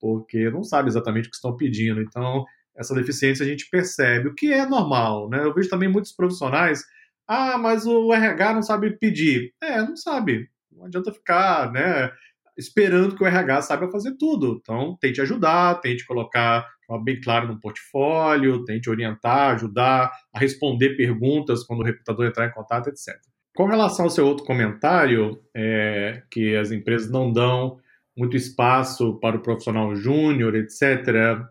Porque 0.00 0.48
não 0.48 0.62
sabe 0.62 0.88
exatamente 0.88 1.26
o 1.26 1.30
que 1.30 1.36
estão 1.36 1.56
pedindo. 1.56 2.00
Então, 2.00 2.44
essa 2.78 2.94
deficiência 2.94 3.44
a 3.44 3.48
gente 3.48 3.68
percebe, 3.68 4.28
o 4.28 4.34
que 4.34 4.52
é 4.52 4.64
normal, 4.64 5.28
né? 5.28 5.42
Eu 5.42 5.52
vejo 5.52 5.68
também 5.68 5.88
muitos 5.88 6.12
profissionais, 6.12 6.84
ah, 7.26 7.58
mas 7.58 7.84
o 7.84 8.12
RH 8.12 8.54
não 8.54 8.62
sabe 8.62 8.96
pedir. 8.98 9.52
É, 9.60 9.82
não 9.82 9.96
sabe. 9.96 10.48
Não 10.72 10.86
adianta 10.86 11.12
ficar, 11.12 11.72
né, 11.72 12.10
esperando 12.56 13.16
que 13.16 13.22
o 13.22 13.26
RH 13.26 13.62
saiba 13.62 13.90
fazer 13.90 14.16
tudo. 14.16 14.58
Então, 14.60 14.96
tente 15.00 15.20
ajudar, 15.20 15.80
tente 15.80 16.06
colocar 16.06 16.66
bem 17.04 17.20
claro 17.20 17.48
no 17.48 17.60
portfólio, 17.60 18.64
tente 18.64 18.88
orientar, 18.88 19.54
ajudar 19.54 20.10
a 20.32 20.38
responder 20.38 20.96
perguntas 20.96 21.62
quando 21.64 21.80
o 21.80 21.84
recrutador 21.84 22.26
entrar 22.26 22.46
em 22.46 22.52
contato, 22.52 22.88
etc. 22.88 23.14
Com 23.54 23.66
relação 23.66 24.06
ao 24.06 24.10
seu 24.10 24.26
outro 24.26 24.46
comentário, 24.46 25.38
é, 25.54 26.22
que 26.30 26.56
as 26.56 26.70
empresas 26.70 27.10
não 27.10 27.30
dão 27.30 27.78
muito 28.16 28.36
espaço 28.36 29.18
para 29.20 29.36
o 29.36 29.42
profissional 29.42 29.94
júnior, 29.94 30.54
etc. 30.54 31.44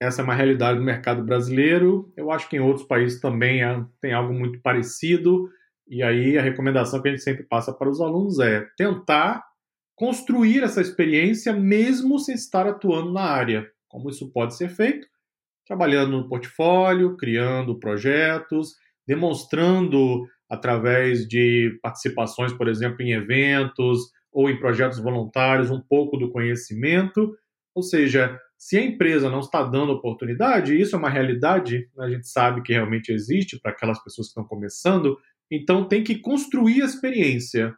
Essa 0.00 0.22
é 0.22 0.24
uma 0.24 0.34
realidade 0.34 0.78
do 0.78 0.84
mercado 0.84 1.22
brasileiro. 1.22 2.10
Eu 2.16 2.30
acho 2.30 2.48
que 2.48 2.56
em 2.56 2.60
outros 2.60 2.86
países 2.86 3.20
também 3.20 3.62
é, 3.62 3.84
tem 4.00 4.14
algo 4.14 4.32
muito 4.32 4.58
parecido. 4.60 5.50
E 5.86 6.02
aí 6.02 6.38
a 6.38 6.42
recomendação 6.42 7.02
que 7.02 7.08
a 7.08 7.10
gente 7.10 7.22
sempre 7.22 7.42
passa 7.42 7.72
para 7.72 7.90
os 7.90 8.00
alunos 8.00 8.38
é 8.38 8.66
tentar 8.78 9.44
construir 9.94 10.62
essa 10.62 10.80
experiência 10.80 11.52
mesmo 11.52 12.18
sem 12.18 12.34
estar 12.34 12.66
atuando 12.66 13.12
na 13.12 13.24
área. 13.24 13.70
Como 13.88 14.08
isso 14.08 14.32
pode 14.32 14.56
ser 14.56 14.70
feito? 14.70 15.06
Trabalhando 15.66 16.12
no 16.12 16.28
portfólio, 16.28 17.16
criando 17.18 17.78
projetos, 17.78 18.76
demonstrando 19.06 20.26
através 20.48 21.28
de 21.28 21.78
participações, 21.82 22.52
por 22.54 22.68
exemplo, 22.68 23.02
em 23.02 23.12
eventos 23.12 24.10
ou 24.32 24.48
em 24.48 24.58
projetos 24.58 24.98
voluntários, 24.98 25.70
um 25.70 25.80
pouco 25.80 26.16
do 26.16 26.30
conhecimento. 26.30 27.36
Ou 27.74 27.82
seja, 27.82 28.38
se 28.60 28.76
a 28.76 28.84
empresa 28.84 29.30
não 29.30 29.40
está 29.40 29.62
dando 29.62 29.90
oportunidade, 29.90 30.78
isso 30.78 30.94
é 30.94 30.98
uma 30.98 31.08
realidade, 31.08 31.88
a 31.98 32.10
gente 32.10 32.28
sabe 32.28 32.60
que 32.60 32.74
realmente 32.74 33.10
existe 33.10 33.58
para 33.58 33.70
aquelas 33.70 33.98
pessoas 34.04 34.26
que 34.26 34.32
estão 34.32 34.44
começando, 34.44 35.16
então 35.50 35.88
tem 35.88 36.04
que 36.04 36.18
construir 36.18 36.82
a 36.82 36.84
experiência. 36.84 37.74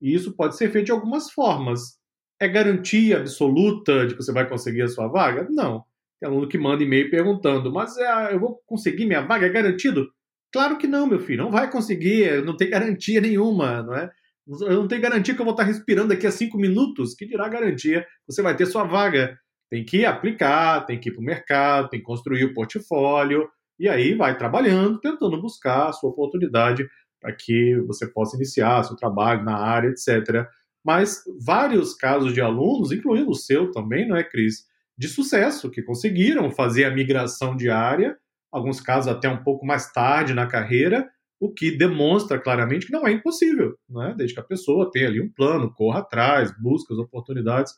E 0.00 0.14
isso 0.14 0.36
pode 0.36 0.56
ser 0.56 0.70
feito 0.70 0.86
de 0.86 0.92
algumas 0.92 1.32
formas. 1.32 1.98
É 2.40 2.46
garantia 2.46 3.18
absoluta 3.18 4.06
de 4.06 4.14
que 4.14 4.22
você 4.22 4.32
vai 4.32 4.48
conseguir 4.48 4.82
a 4.82 4.88
sua 4.88 5.08
vaga? 5.08 5.48
Não. 5.50 5.84
Tem 6.20 6.28
aluno 6.28 6.46
que 6.46 6.56
manda 6.56 6.84
e-mail 6.84 7.10
perguntando, 7.10 7.72
mas 7.72 7.98
é, 7.98 8.32
eu 8.32 8.38
vou 8.38 8.62
conseguir 8.66 9.06
minha 9.06 9.22
vaga? 9.22 9.46
É 9.46 9.50
garantido? 9.50 10.06
Claro 10.52 10.78
que 10.78 10.86
não, 10.86 11.08
meu 11.08 11.18
filho, 11.18 11.42
não 11.42 11.50
vai 11.50 11.68
conseguir, 11.68 12.40
não 12.44 12.56
tem 12.56 12.70
garantia 12.70 13.20
nenhuma, 13.20 13.82
não 13.82 13.96
é? 13.96 14.08
Eu 14.46 14.76
não 14.76 14.86
tenho 14.86 15.02
garantia 15.02 15.34
que 15.34 15.40
eu 15.40 15.44
vou 15.44 15.54
estar 15.54 15.64
respirando 15.64 16.10
daqui 16.10 16.26
a 16.26 16.30
cinco 16.30 16.56
minutos, 16.56 17.14
que 17.14 17.26
dirá 17.26 17.48
garantia, 17.48 18.06
você 18.28 18.40
vai 18.42 18.54
ter 18.56 18.66
sua 18.66 18.84
vaga 18.84 19.36
tem 19.70 19.84
que 19.84 20.04
aplicar, 20.04 20.84
tem 20.84 20.98
que 20.98 21.08
ir 21.08 21.12
para 21.12 21.20
o 21.22 21.24
mercado, 21.24 21.88
tem 21.88 22.00
que 22.00 22.06
construir 22.06 22.44
o 22.44 22.52
portfólio, 22.52 23.48
e 23.78 23.88
aí 23.88 24.14
vai 24.14 24.36
trabalhando, 24.36 25.00
tentando 25.00 25.40
buscar 25.40 25.88
a 25.88 25.92
sua 25.92 26.10
oportunidade 26.10 26.86
para 27.20 27.32
que 27.32 27.76
você 27.86 28.06
possa 28.06 28.36
iniciar 28.36 28.82
seu 28.82 28.96
trabalho 28.96 29.44
na 29.44 29.56
área, 29.56 29.88
etc. 29.88 30.46
Mas 30.84 31.22
vários 31.44 31.94
casos 31.94 32.34
de 32.34 32.40
alunos, 32.40 32.90
incluindo 32.90 33.30
o 33.30 33.34
seu 33.34 33.70
também, 33.70 34.08
não 34.08 34.16
é, 34.16 34.24
Cris? 34.24 34.64
De 34.98 35.08
sucesso, 35.08 35.70
que 35.70 35.82
conseguiram 35.82 36.50
fazer 36.50 36.84
a 36.84 36.90
migração 36.90 37.56
de 37.56 37.70
área, 37.70 38.18
alguns 38.52 38.80
casos 38.80 39.10
até 39.10 39.28
um 39.28 39.42
pouco 39.42 39.64
mais 39.64 39.92
tarde 39.92 40.34
na 40.34 40.46
carreira, 40.46 41.08
o 41.38 41.50
que 41.50 41.70
demonstra 41.70 42.38
claramente 42.38 42.86
que 42.86 42.92
não 42.92 43.06
é 43.06 43.12
impossível, 43.12 43.74
né? 43.88 44.14
desde 44.16 44.34
que 44.34 44.40
a 44.40 44.44
pessoa 44.44 44.90
tenha 44.90 45.08
ali 45.08 45.22
um 45.22 45.32
plano, 45.32 45.72
corra 45.72 46.00
atrás, 46.00 46.52
busque 46.60 46.92
as 46.92 46.98
oportunidades 46.98 47.72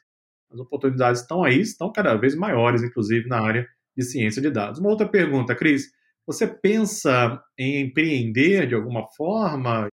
as 0.53 0.61
oportunidades 0.61 1.23
estão 1.23 1.43
aí, 1.43 1.61
estão 1.61 1.91
cada 1.91 2.15
vez 2.15 2.35
maiores, 2.35 2.83
inclusive 2.83 3.29
na 3.29 3.41
área 3.41 3.67
de 3.97 4.05
ciência 4.05 4.41
de 4.41 4.51
dados. 4.51 4.79
Uma 4.79 4.91
outra 4.91 5.09
pergunta, 5.09 5.55
Cris. 5.55 5.91
Você 6.27 6.47
pensa 6.47 7.43
em 7.59 7.83
empreender 7.83 8.67
de 8.67 8.75
alguma 8.75 9.07
forma? 9.17 9.89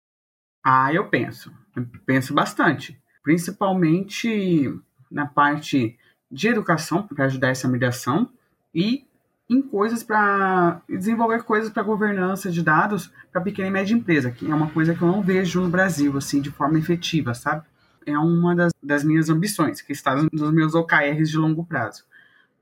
Ah, 0.63 0.93
eu 0.93 1.09
penso. 1.09 1.51
Eu 1.75 1.85
penso 2.05 2.33
bastante. 2.33 2.99
Principalmente 3.23 4.73
na 5.09 5.25
parte 5.25 5.97
de 6.29 6.47
educação, 6.49 7.07
para 7.07 7.25
ajudar 7.25 7.49
essa 7.49 7.67
migração, 7.67 8.29
e 8.75 9.05
em 9.49 9.61
coisas 9.61 10.03
para 10.03 10.81
desenvolver 10.89 11.43
coisas 11.43 11.69
para 11.69 11.81
governança 11.81 12.51
de 12.51 12.61
dados 12.61 13.09
para 13.31 13.41
pequena 13.41 13.69
e 13.69 13.71
média 13.71 13.93
empresa, 13.93 14.29
que 14.29 14.49
é 14.49 14.53
uma 14.53 14.69
coisa 14.69 14.93
que 14.93 15.01
eu 15.01 15.07
não 15.07 15.21
vejo 15.21 15.61
no 15.61 15.69
Brasil 15.69 16.17
assim 16.17 16.41
de 16.41 16.51
forma 16.51 16.77
efetiva, 16.77 17.33
sabe? 17.33 17.65
É 18.07 18.17
uma 18.17 18.55
das, 18.55 18.73
das 18.81 19.03
minhas 19.03 19.29
ambições, 19.29 19.81
que 19.81 19.91
está 19.91 20.15
nos 20.15 20.51
meus 20.51 20.73
OKRs 20.73 21.29
de 21.29 21.37
longo 21.37 21.65
prazo. 21.65 22.05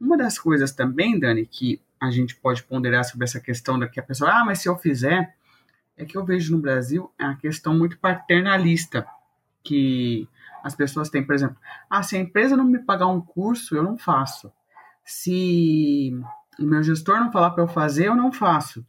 Uma 0.02 0.18
das 0.18 0.40
coisas 0.40 0.72
também, 0.72 1.20
Dani, 1.20 1.46
que 1.46 1.80
a 2.02 2.10
gente 2.10 2.36
pode 2.36 2.64
ponderar 2.64 3.06
sobre 3.06 3.26
essa 3.26 3.40
questão 3.40 3.78
da 3.78 3.88
que 3.88 4.00
a 4.00 4.04
pessoa, 4.04 4.32
ah, 4.32 4.44
mas 4.44 4.60
se 4.60 4.68
eu 4.68 4.76
fizer, 4.76 5.36
é 5.96 6.04
que 6.04 6.18
eu 6.18 6.26
vejo 6.26 6.56
no 6.56 6.62
Brasil 6.62 7.12
é 7.18 7.26
a 7.26 7.36
questão 7.36 7.78
muito 7.78 7.98
paternalista 8.00 9.08
que 9.64 10.28
as 10.64 10.76
pessoas 10.76 11.10
têm, 11.10 11.24
por 11.24 11.36
exemplo, 11.36 11.58
ah, 11.90 12.02
se 12.02 12.18
a 12.18 12.20
empresa 12.20 12.58
não 12.58 12.66
me 12.66 12.80
pagar 12.80 13.08
um 13.08 13.22
curso, 13.22 13.76
eu 13.76 13.84
não 13.84 13.98
faço. 13.98 14.52
Se 15.04 16.12
o 16.60 16.64
meu 16.64 16.82
gestor 16.82 17.20
não 17.20 17.32
falar 17.32 17.52
para 17.52 17.64
eu 17.64 17.68
fazer, 17.68 18.08
eu 18.08 18.16
não 18.16 18.32
faço. 18.32 18.86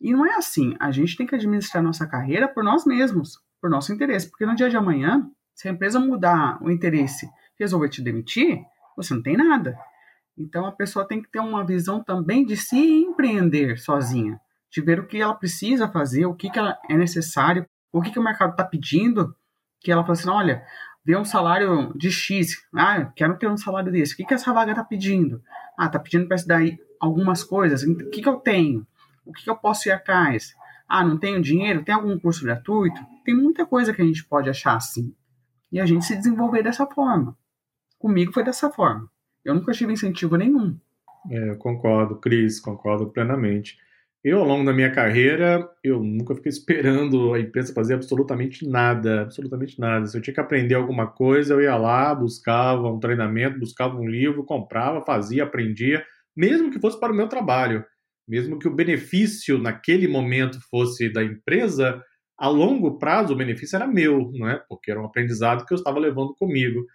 E 0.00 0.12
não 0.12 0.24
é 0.24 0.36
assim. 0.36 0.76
A 0.78 0.90
gente 0.92 1.16
tem 1.16 1.26
que 1.26 1.34
administrar 1.34 1.82
nossa 1.82 2.06
carreira 2.06 2.46
por 2.46 2.62
nós 2.62 2.86
mesmos, 2.86 3.42
por 3.60 3.68
nosso 3.68 3.92
interesse, 3.92 4.30
porque 4.30 4.46
no 4.46 4.54
dia 4.54 4.70
de 4.70 4.76
amanhã 4.76 5.28
se 5.60 5.68
a 5.68 5.72
empresa 5.72 6.00
mudar 6.00 6.58
o 6.62 6.70
interesse, 6.70 7.28
resolver 7.58 7.90
te 7.90 8.00
demitir, 8.00 8.64
você 8.96 9.12
não 9.12 9.22
tem 9.22 9.36
nada. 9.36 9.78
Então 10.34 10.64
a 10.64 10.72
pessoa 10.72 11.06
tem 11.06 11.20
que 11.20 11.30
ter 11.30 11.38
uma 11.38 11.66
visão 11.66 12.02
também 12.02 12.46
de 12.46 12.56
se 12.56 12.78
empreender 12.78 13.76
sozinha, 13.76 14.40
de 14.70 14.80
ver 14.80 15.00
o 15.00 15.06
que 15.06 15.20
ela 15.20 15.34
precisa 15.34 15.86
fazer, 15.86 16.24
o 16.24 16.34
que, 16.34 16.48
que 16.48 16.58
ela 16.58 16.78
é 16.88 16.96
necessário, 16.96 17.66
o 17.92 18.00
que, 18.00 18.10
que 18.10 18.18
o 18.18 18.22
mercado 18.22 18.52
está 18.52 18.64
pedindo, 18.64 19.36
que 19.80 19.92
ela 19.92 20.00
fala 20.00 20.14
assim, 20.14 20.30
olha, 20.30 20.64
vê 21.04 21.14
um 21.14 21.26
salário 21.26 21.92
de 21.94 22.10
X, 22.10 22.56
ah, 22.74 23.12
quero 23.14 23.36
ter 23.36 23.46
um 23.46 23.58
salário 23.58 23.92
desse, 23.92 24.14
o 24.14 24.16
que, 24.16 24.24
que 24.24 24.32
essa 24.32 24.54
vaga 24.54 24.70
está 24.70 24.82
pedindo? 24.82 25.42
Ah, 25.76 25.84
está 25.84 25.98
pedindo 25.98 26.26
para 26.26 26.36
estudar 26.36 26.62
algumas 26.98 27.44
coisas, 27.44 27.82
o 27.82 28.08
que, 28.08 28.22
que 28.22 28.28
eu 28.30 28.36
tenho? 28.36 28.86
O 29.26 29.32
que, 29.34 29.44
que 29.44 29.50
eu 29.50 29.56
posso 29.56 29.90
ir 29.90 29.92
atrás? 29.92 30.54
Ah, 30.88 31.04
não 31.04 31.18
tenho 31.18 31.38
dinheiro? 31.42 31.84
Tem 31.84 31.94
algum 31.94 32.18
curso 32.18 32.42
gratuito? 32.42 32.98
Tem 33.26 33.34
muita 33.34 33.66
coisa 33.66 33.92
que 33.92 34.00
a 34.00 34.06
gente 34.06 34.24
pode 34.24 34.48
achar 34.48 34.74
assim 34.74 35.14
e 35.72 35.80
a 35.80 35.86
gente 35.86 36.04
se 36.04 36.16
desenvolver 36.16 36.62
dessa 36.62 36.86
forma. 36.86 37.36
Comigo 37.98 38.32
foi 38.32 38.44
dessa 38.44 38.70
forma. 38.70 39.10
Eu 39.44 39.54
nunca 39.54 39.72
tive 39.72 39.92
incentivo 39.92 40.36
nenhum. 40.36 40.76
É, 41.30 41.50
eu 41.50 41.56
concordo, 41.56 42.16
Cris, 42.16 42.60
concordo 42.60 43.10
plenamente. 43.10 43.76
Eu, 44.22 44.40
ao 44.40 44.46
longo 44.46 44.66
da 44.66 44.72
minha 44.72 44.90
carreira, 44.90 45.66
eu 45.82 46.02
nunca 46.02 46.34
fiquei 46.34 46.50
esperando 46.50 47.32
a 47.32 47.40
empresa 47.40 47.72
fazer 47.72 47.94
absolutamente 47.94 48.68
nada, 48.68 49.22
absolutamente 49.22 49.80
nada. 49.80 50.06
Se 50.06 50.16
eu 50.16 50.20
tinha 50.20 50.34
que 50.34 50.40
aprender 50.40 50.74
alguma 50.74 51.06
coisa, 51.06 51.54
eu 51.54 51.62
ia 51.62 51.74
lá, 51.76 52.14
buscava 52.14 52.86
um 52.92 53.00
treinamento, 53.00 53.58
buscava 53.58 53.96
um 53.96 54.06
livro, 54.06 54.44
comprava, 54.44 55.00
fazia, 55.00 55.44
aprendia, 55.44 56.04
mesmo 56.36 56.70
que 56.70 56.78
fosse 56.78 57.00
para 57.00 57.12
o 57.12 57.16
meu 57.16 57.28
trabalho. 57.28 57.82
Mesmo 58.28 58.58
que 58.58 58.68
o 58.68 58.74
benefício 58.74 59.58
naquele 59.58 60.06
momento 60.06 60.58
fosse 60.70 61.10
da 61.10 61.24
empresa, 61.24 62.02
a 62.40 62.48
longo 62.48 62.96
prazo 62.96 63.34
o 63.34 63.36
benefício 63.36 63.76
era 63.76 63.86
meu, 63.86 64.32
não 64.32 64.48
é? 64.48 64.64
Porque 64.66 64.90
era 64.90 64.98
um 64.98 65.04
aprendizado 65.04 65.66
que 65.66 65.74
eu 65.74 65.76
estava 65.76 65.98
levando 65.98 66.34
comigo. 66.34 66.86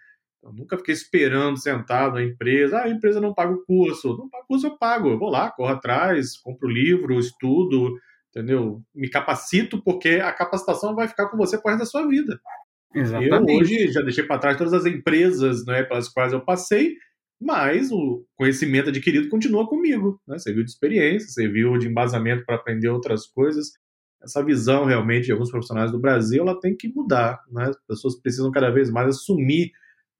Eu 0.42 0.52
nunca 0.52 0.76
fiquei 0.76 0.92
esperando 0.92 1.56
sentado 1.56 2.14
na 2.14 2.24
empresa, 2.24 2.78
ah, 2.78 2.82
a 2.82 2.90
empresa 2.90 3.20
não 3.20 3.32
paga 3.32 3.52
o 3.52 3.64
curso. 3.64 4.16
Não 4.16 4.28
paga 4.28 4.42
o 4.42 4.46
curso, 4.48 4.66
eu 4.66 4.76
pago. 4.76 5.08
Eu 5.08 5.18
vou 5.20 5.30
lá, 5.30 5.48
corro 5.52 5.72
atrás, 5.72 6.36
compro 6.36 6.68
livro, 6.68 7.20
estudo, 7.20 7.94
entendeu? 8.28 8.82
Me 8.92 9.08
capacito, 9.08 9.80
porque 9.80 10.20
a 10.20 10.32
capacitação 10.32 10.96
vai 10.96 11.06
ficar 11.06 11.28
com 11.28 11.36
você 11.36 11.56
por 11.56 11.68
resto 11.68 11.78
da 11.78 11.86
sua 11.86 12.08
vida. 12.08 12.40
Exatamente. 12.92 13.52
Eu 13.52 13.58
hoje 13.60 13.92
já 13.92 14.02
deixei 14.02 14.24
para 14.24 14.40
trás 14.40 14.56
todas 14.56 14.72
as 14.72 14.84
empresas 14.84 15.64
né, 15.64 15.84
pelas 15.84 16.08
quais 16.08 16.32
eu 16.32 16.40
passei, 16.40 16.96
mas 17.40 17.92
o 17.92 18.26
conhecimento 18.34 18.88
adquirido 18.88 19.28
continua 19.28 19.68
comigo. 19.68 20.20
Né? 20.26 20.38
Serviu 20.38 20.64
de 20.64 20.70
experiência, 20.70 21.28
serviu 21.28 21.78
de 21.78 21.86
embasamento 21.86 22.44
para 22.44 22.56
aprender 22.56 22.88
outras 22.88 23.28
coisas 23.28 23.70
essa 24.22 24.44
visão 24.44 24.84
realmente 24.84 25.26
de 25.26 25.32
alguns 25.32 25.50
profissionais 25.50 25.92
do 25.92 26.00
Brasil 26.00 26.42
ela 26.42 26.58
tem 26.58 26.76
que 26.76 26.88
mudar. 26.88 27.40
Né? 27.50 27.64
As 27.68 27.76
pessoas 27.86 28.20
precisam 28.20 28.50
cada 28.50 28.70
vez 28.70 28.90
mais 28.90 29.16
assumir 29.16 29.70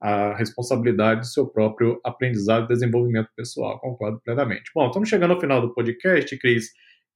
a 0.01 0.37
responsabilidade 0.37 1.21
do 1.21 1.27
seu 1.27 1.47
próprio 1.47 2.01
aprendizado 2.05 2.65
e 2.65 2.69
desenvolvimento 2.69 3.29
pessoal. 3.35 3.81
Concordo 3.81 4.21
plenamente. 4.23 4.71
Bom, 4.75 4.87
estamos 4.87 5.09
chegando 5.09 5.33
ao 5.33 5.41
final 5.41 5.61
do 5.61 5.73
podcast, 5.73 6.37
Cris. 6.39 6.67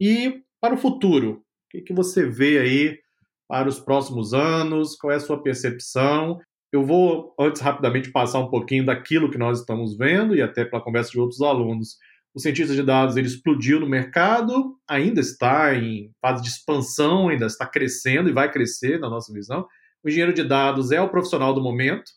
E 0.00 0.42
para 0.60 0.74
o 0.74 0.78
futuro, 0.78 1.32
o 1.32 1.42
que, 1.70 1.82
que 1.82 1.92
você 1.92 2.26
vê 2.26 2.58
aí 2.58 2.98
para 3.46 3.68
os 3.68 3.78
próximos 3.78 4.32
anos? 4.32 4.96
Qual 4.96 5.12
é 5.12 5.16
a 5.16 5.20
sua 5.20 5.42
percepção? 5.42 6.38
Eu 6.72 6.84
vou, 6.84 7.34
antes, 7.38 7.60
rapidamente 7.60 8.10
passar 8.10 8.38
um 8.38 8.48
pouquinho 8.48 8.86
daquilo 8.86 9.30
que 9.30 9.38
nós 9.38 9.60
estamos 9.60 9.96
vendo 9.96 10.34
e 10.34 10.40
até 10.40 10.64
pela 10.64 10.82
conversa 10.82 11.10
de 11.10 11.20
outros 11.20 11.42
alunos. 11.42 11.96
O 12.34 12.40
cientista 12.40 12.74
de 12.74 12.82
dados 12.82 13.16
ele 13.16 13.26
explodiu 13.26 13.80
no 13.80 13.88
mercado, 13.88 14.76
ainda 14.88 15.20
está 15.20 15.74
em 15.74 16.12
fase 16.20 16.42
de 16.42 16.48
expansão, 16.48 17.28
ainda 17.28 17.46
está 17.46 17.66
crescendo 17.66 18.28
e 18.28 18.32
vai 18.32 18.50
crescer 18.50 19.00
na 19.00 19.10
nossa 19.10 19.32
visão. 19.32 19.66
O 20.04 20.08
engenheiro 20.08 20.32
de 20.32 20.44
dados 20.44 20.92
é 20.92 21.00
o 21.00 21.08
profissional 21.08 21.52
do 21.52 21.62
momento. 21.62 22.10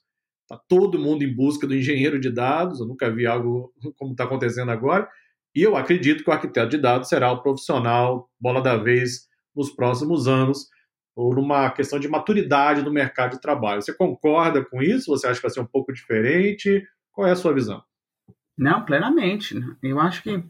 Está 0.44 0.62
todo 0.68 1.00
mundo 1.00 1.24
em 1.24 1.36
busca 1.36 1.66
do 1.66 1.76
engenheiro 1.76 2.20
de 2.20 2.30
dados. 2.30 2.80
Eu 2.80 2.86
nunca 2.86 3.10
vi 3.10 3.26
algo 3.26 3.74
como 3.98 4.12
está 4.12 4.26
acontecendo 4.26 4.72
agora. 4.72 5.10
E 5.56 5.62
eu 5.62 5.76
acredito 5.76 6.24
que 6.24 6.30
o 6.30 6.34
arquiteto 6.34 6.70
de 6.70 6.78
dados 6.78 7.10
será 7.10 7.32
o 7.32 7.42
profissional 7.42 8.30
bola 8.40 8.62
da 8.62 8.76
vez 8.76 9.28
nos 9.56 9.72
próximos 9.72 10.28
anos, 10.28 10.68
por 11.16 11.38
uma 11.38 11.70
questão 11.70 12.00
de 12.00 12.08
maturidade 12.08 12.82
no 12.82 12.92
mercado 12.92 13.34
de 13.34 13.42
trabalho. 13.42 13.82
Você 13.82 13.94
concorda 13.94 14.66
com 14.66 14.82
isso? 14.82 15.12
Você 15.12 15.28
acha 15.28 15.36
que 15.36 15.44
vai 15.44 15.52
ser 15.52 15.60
um 15.60 15.66
pouco 15.66 15.94
diferente? 15.94 16.84
Qual 17.12 17.28
é 17.28 17.32
a 17.32 17.36
sua 17.36 17.54
visão? 17.54 17.84
Não, 18.58 18.86
plenamente. 18.86 19.56
Eu 19.82 20.00
acho 20.00 20.22
que 20.24 20.44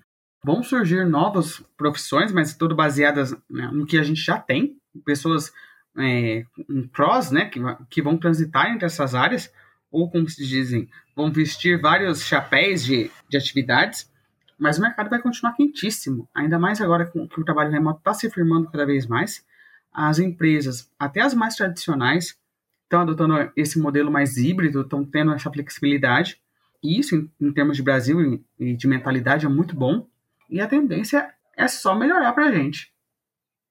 vão 0.43 0.61
surgir 0.61 1.05
novas 1.05 1.63
profissões, 1.77 2.31
mas 2.31 2.55
tudo 2.55 2.75
baseadas 2.75 3.35
né, 3.49 3.69
no 3.71 3.85
que 3.85 3.97
a 3.97 4.03
gente 4.03 4.21
já 4.21 4.37
tem. 4.37 4.77
Pessoas 5.05 5.51
é, 5.97 6.45
um 6.69 6.87
cross, 6.87 7.31
né, 7.31 7.45
que, 7.45 7.59
que 7.89 8.01
vão 8.01 8.17
transitar 8.17 8.71
entre 8.71 8.85
essas 8.85 9.15
áreas, 9.15 9.51
ou 9.91 10.09
como 10.09 10.27
se 10.27 10.45
dizem, 10.45 10.89
vão 11.15 11.31
vestir 11.31 11.79
vários 11.79 12.23
chapéus 12.23 12.83
de, 12.83 13.11
de 13.29 13.37
atividades, 13.37 14.11
mas 14.57 14.77
o 14.77 14.81
mercado 14.81 15.09
vai 15.09 15.21
continuar 15.21 15.53
quentíssimo, 15.53 16.27
ainda 16.33 16.57
mais 16.57 16.81
agora 16.81 17.05
que 17.05 17.19
o 17.19 17.43
trabalho 17.43 17.71
remoto 17.71 17.99
está 17.99 18.13
se 18.13 18.29
firmando 18.29 18.69
cada 18.69 18.85
vez 18.85 19.05
mais. 19.05 19.45
As 19.91 20.19
empresas, 20.19 20.89
até 20.97 21.21
as 21.21 21.33
mais 21.33 21.55
tradicionais, 21.55 22.37
estão 22.83 23.01
adotando 23.01 23.51
esse 23.55 23.79
modelo 23.79 24.11
mais 24.11 24.37
híbrido, 24.37 24.81
estão 24.81 25.03
tendo 25.05 25.33
essa 25.33 25.51
flexibilidade, 25.51 26.39
e 26.83 26.99
isso, 26.99 27.15
em, 27.15 27.29
em 27.39 27.53
termos 27.53 27.77
de 27.77 27.83
Brasil 27.83 28.43
e 28.59 28.75
de 28.75 28.87
mentalidade, 28.87 29.45
é 29.45 29.49
muito 29.49 29.75
bom, 29.75 30.05
e 30.49 30.59
a 30.59 30.67
tendência 30.67 31.33
é 31.57 31.67
só 31.67 31.95
melhorar 31.95 32.33
para 32.33 32.47
a 32.47 32.51
gente. 32.51 32.91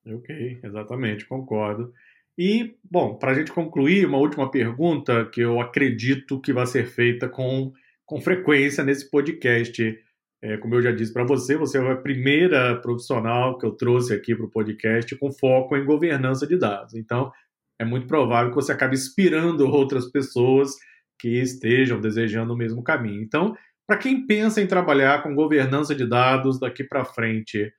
Ok, 0.06 0.60
exatamente, 0.62 1.26
concordo. 1.26 1.92
E, 2.36 2.74
bom, 2.90 3.16
para 3.16 3.32
a 3.32 3.34
gente 3.34 3.52
concluir, 3.52 4.06
uma 4.06 4.18
última 4.18 4.50
pergunta 4.50 5.26
que 5.26 5.40
eu 5.40 5.60
acredito 5.60 6.40
que 6.40 6.52
vai 6.52 6.66
ser 6.66 6.86
feita 6.86 7.28
com, 7.28 7.72
com 8.06 8.20
frequência 8.20 8.82
nesse 8.82 9.10
podcast. 9.10 9.98
É, 10.40 10.56
como 10.56 10.74
eu 10.74 10.82
já 10.82 10.90
disse 10.90 11.12
para 11.12 11.24
você, 11.24 11.56
você 11.56 11.78
é 11.78 11.92
a 11.92 11.96
primeira 11.96 12.80
profissional 12.80 13.58
que 13.58 13.66
eu 13.66 13.72
trouxe 13.72 14.12
aqui 14.14 14.34
para 14.34 14.46
o 14.46 14.50
podcast 14.50 15.14
com 15.16 15.30
foco 15.30 15.76
em 15.76 15.84
governança 15.84 16.46
de 16.46 16.56
dados. 16.56 16.94
Então, 16.94 17.30
é 17.78 17.84
muito 17.84 18.06
provável 18.06 18.50
que 18.50 18.56
você 18.56 18.72
acabe 18.72 18.94
inspirando 18.94 19.68
outras 19.68 20.10
pessoas 20.10 20.74
que 21.22 21.40
estejam 21.40 22.00
desejando 22.00 22.52
o 22.52 22.56
mesmo 22.56 22.82
caminho. 22.82 23.22
Então, 23.22 23.56
para 23.86 23.96
quem 23.96 24.26
pensa 24.26 24.60
em 24.60 24.66
trabalhar 24.66 25.22
com 25.22 25.36
governança 25.36 25.94
de 25.94 26.04
dados 26.04 26.58
daqui 26.58 26.82
para 26.82 27.04
frente, 27.04 27.72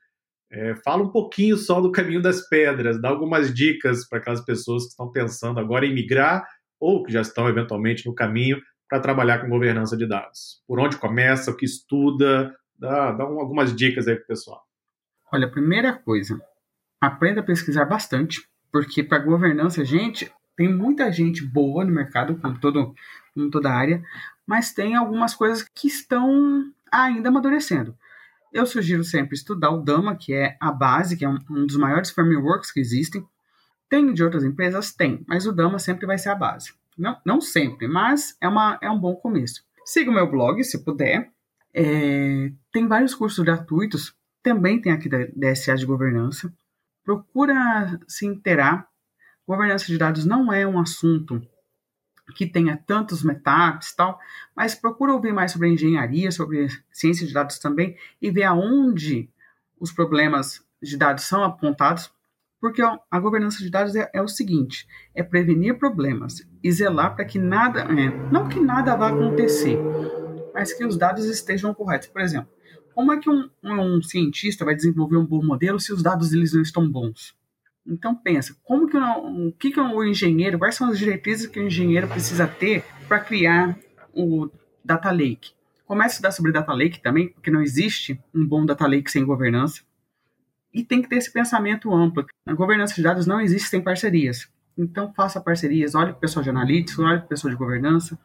é, 0.49 0.75
fala 0.75 1.03
um 1.03 1.09
pouquinho 1.09 1.57
só 1.57 1.81
do 1.81 1.91
caminho 1.91 2.21
das 2.21 2.47
pedras, 2.47 3.01
dá 3.01 3.09
algumas 3.09 3.53
dicas 3.53 4.07
para 4.07 4.19
aquelas 4.19 4.39
pessoas 4.45 4.83
que 4.83 4.91
estão 4.91 5.11
pensando 5.11 5.59
agora 5.59 5.85
em 5.85 5.93
migrar 5.93 6.47
ou 6.79 7.03
que 7.03 7.11
já 7.11 7.19
estão 7.19 7.49
eventualmente 7.49 8.05
no 8.05 8.15
caminho 8.15 8.61
para 8.87 9.01
trabalhar 9.01 9.39
com 9.39 9.49
governança 9.49 9.97
de 9.97 10.07
dados. 10.07 10.63
Por 10.65 10.79
onde 10.79 10.95
começa, 10.95 11.51
o 11.51 11.57
que 11.57 11.65
estuda, 11.65 12.55
dá, 12.79 13.11
dá 13.11 13.29
um, 13.29 13.41
algumas 13.41 13.75
dicas 13.75 14.07
aí 14.07 14.15
para 14.15 14.23
o 14.23 14.27
pessoal. 14.27 14.61
Olha, 15.33 15.51
primeira 15.51 15.91
coisa, 15.91 16.39
aprenda 17.01 17.41
a 17.41 17.43
pesquisar 17.43 17.83
bastante, 17.83 18.39
porque 18.71 19.03
para 19.03 19.19
governança, 19.19 19.83
gente, 19.83 20.31
tem 20.55 20.73
muita 20.73 21.11
gente 21.11 21.45
boa 21.45 21.83
no 21.83 21.91
mercado, 21.91 22.37
como, 22.37 22.59
todo, 22.59 22.93
como 23.33 23.49
toda 23.49 23.71
área, 23.71 24.03
mas 24.45 24.73
tem 24.73 24.95
algumas 24.95 25.33
coisas 25.33 25.63
que 25.63 25.87
estão 25.87 26.71
ainda 26.91 27.29
amadurecendo. 27.29 27.97
Eu 28.51 28.65
sugiro 28.65 29.03
sempre 29.03 29.35
estudar 29.35 29.71
o 29.71 29.81
Dama, 29.81 30.15
que 30.15 30.33
é 30.33 30.55
a 30.59 30.71
base, 30.71 31.17
que 31.17 31.25
é 31.25 31.29
um, 31.29 31.65
dos 31.65 31.75
maiores 31.75 32.11
frameworks 32.11 32.71
que 32.71 32.79
existem. 32.79 33.25
Tem 33.89 34.13
de 34.13 34.23
outras 34.23 34.43
empresas? 34.43 34.93
Tem, 34.93 35.23
mas 35.27 35.47
o 35.47 35.51
Dama 35.51 35.79
sempre 35.79 36.05
vai 36.05 36.17
ser 36.17 36.29
a 36.29 36.35
base. 36.35 36.73
Não, 36.95 37.17
não 37.25 37.41
sempre, 37.41 37.87
mas 37.87 38.37
é, 38.39 38.47
uma, 38.47 38.77
é 38.81 38.89
um 38.89 38.99
bom 38.99 39.15
começo. 39.15 39.63
Siga 39.83 40.11
o 40.11 40.13
meu 40.13 40.29
blog, 40.29 40.63
se 40.63 40.83
puder. 40.83 41.31
É, 41.73 42.51
tem 42.71 42.87
vários 42.87 43.15
cursos 43.15 43.43
gratuitos, 43.43 44.15
também 44.43 44.79
tem 44.79 44.91
aqui 44.91 45.09
da 45.09 45.25
DSA 45.35 45.75
de 45.75 45.85
governança. 45.85 46.53
Procura 47.03 47.99
se 48.07 48.27
inteirar. 48.27 48.87
Governança 49.47 49.87
de 49.87 49.97
dados 49.97 50.25
não 50.25 50.53
é 50.53 50.65
um 50.67 50.79
assunto 50.79 51.41
que 52.35 52.47
tenha 52.47 52.77
tantos 52.77 53.23
meetups 53.23 53.89
e 53.89 53.95
tal, 53.95 54.19
mas 54.55 54.75
procura 54.75 55.13
ouvir 55.13 55.33
mais 55.33 55.51
sobre 55.51 55.69
engenharia, 55.69 56.31
sobre 56.31 56.67
ciência 56.91 57.27
de 57.27 57.33
dados 57.33 57.59
também 57.59 57.97
e 58.21 58.31
ver 58.31 58.43
aonde 58.43 59.29
os 59.79 59.91
problemas 59.91 60.65
de 60.81 60.97
dados 60.97 61.25
são 61.25 61.43
apontados, 61.43 62.11
porque 62.59 62.81
a 62.81 63.19
governança 63.19 63.57
de 63.59 63.69
dados 63.69 63.95
é, 63.95 64.09
é 64.13 64.21
o 64.21 64.27
seguinte: 64.27 64.87
é 65.13 65.21
prevenir 65.21 65.77
problemas 65.77 66.47
e 66.63 66.71
zelar 66.71 67.15
para 67.15 67.25
que 67.25 67.37
nada, 67.37 67.81
é, 67.81 68.31
não 68.31 68.47
que 68.47 68.59
nada 68.59 68.95
vá 68.95 69.09
acontecer, 69.09 69.77
mas 70.53 70.73
que 70.73 70.85
os 70.85 70.97
dados 70.97 71.25
estejam 71.25 71.73
corretos. 71.73 72.07
Por 72.07 72.21
exemplo, 72.21 72.49
como 72.95 73.11
é 73.11 73.19
que 73.19 73.29
um, 73.29 73.49
um 73.63 74.01
cientista 74.01 74.63
vai 74.63 74.75
desenvolver 74.75 75.17
um 75.17 75.25
bom 75.25 75.43
modelo 75.43 75.79
se 75.79 75.91
os 75.91 76.01
dados 76.01 76.31
eles 76.31 76.53
não 76.53 76.61
estão 76.61 76.89
bons? 76.89 77.35
Então 77.85 78.15
pensa, 78.15 78.55
como 78.63 78.87
que 78.87 78.97
o, 78.97 79.51
que, 79.53 79.71
que 79.71 79.79
o 79.79 80.03
engenheiro, 80.03 80.57
quais 80.57 80.75
são 80.75 80.89
as 80.89 80.97
diretrizes 80.97 81.47
que 81.47 81.59
o 81.59 81.63
engenheiro 81.67 82.07
precisa 82.07 82.47
ter 82.47 82.83
para 83.07 83.19
criar 83.19 83.77
o 84.13 84.49
data 84.83 85.11
lake? 85.11 85.51
Comece 85.85 86.11
a 86.11 86.13
estudar 86.13 86.31
sobre 86.31 86.51
data 86.51 86.73
lake 86.73 87.01
também, 87.01 87.29
porque 87.29 87.51
não 87.51 87.61
existe 87.61 88.19
um 88.33 88.45
bom 88.45 88.65
data 88.65 88.87
lake 88.87 89.11
sem 89.11 89.25
governança. 89.25 89.81
E 90.73 90.83
tem 90.83 91.01
que 91.01 91.09
ter 91.09 91.17
esse 91.17 91.31
pensamento 91.31 91.93
amplo. 91.93 92.25
Na 92.45 92.53
governança 92.53 92.95
de 92.95 93.03
dados 93.03 93.27
não 93.27 93.41
existem 93.41 93.81
parcerias. 93.81 94.49
Então 94.77 95.13
faça 95.13 95.39
parcerias, 95.39 95.93
olhe 95.93 96.11
para 96.11 96.17
o 96.17 96.21
pessoal 96.21 96.41
de 96.41 96.49
analytics, 96.49 96.97
olhe 96.97 97.17
para 97.17 97.25
o 97.25 97.29
pessoal 97.29 97.51
de 97.51 97.57
governança. 97.57 98.17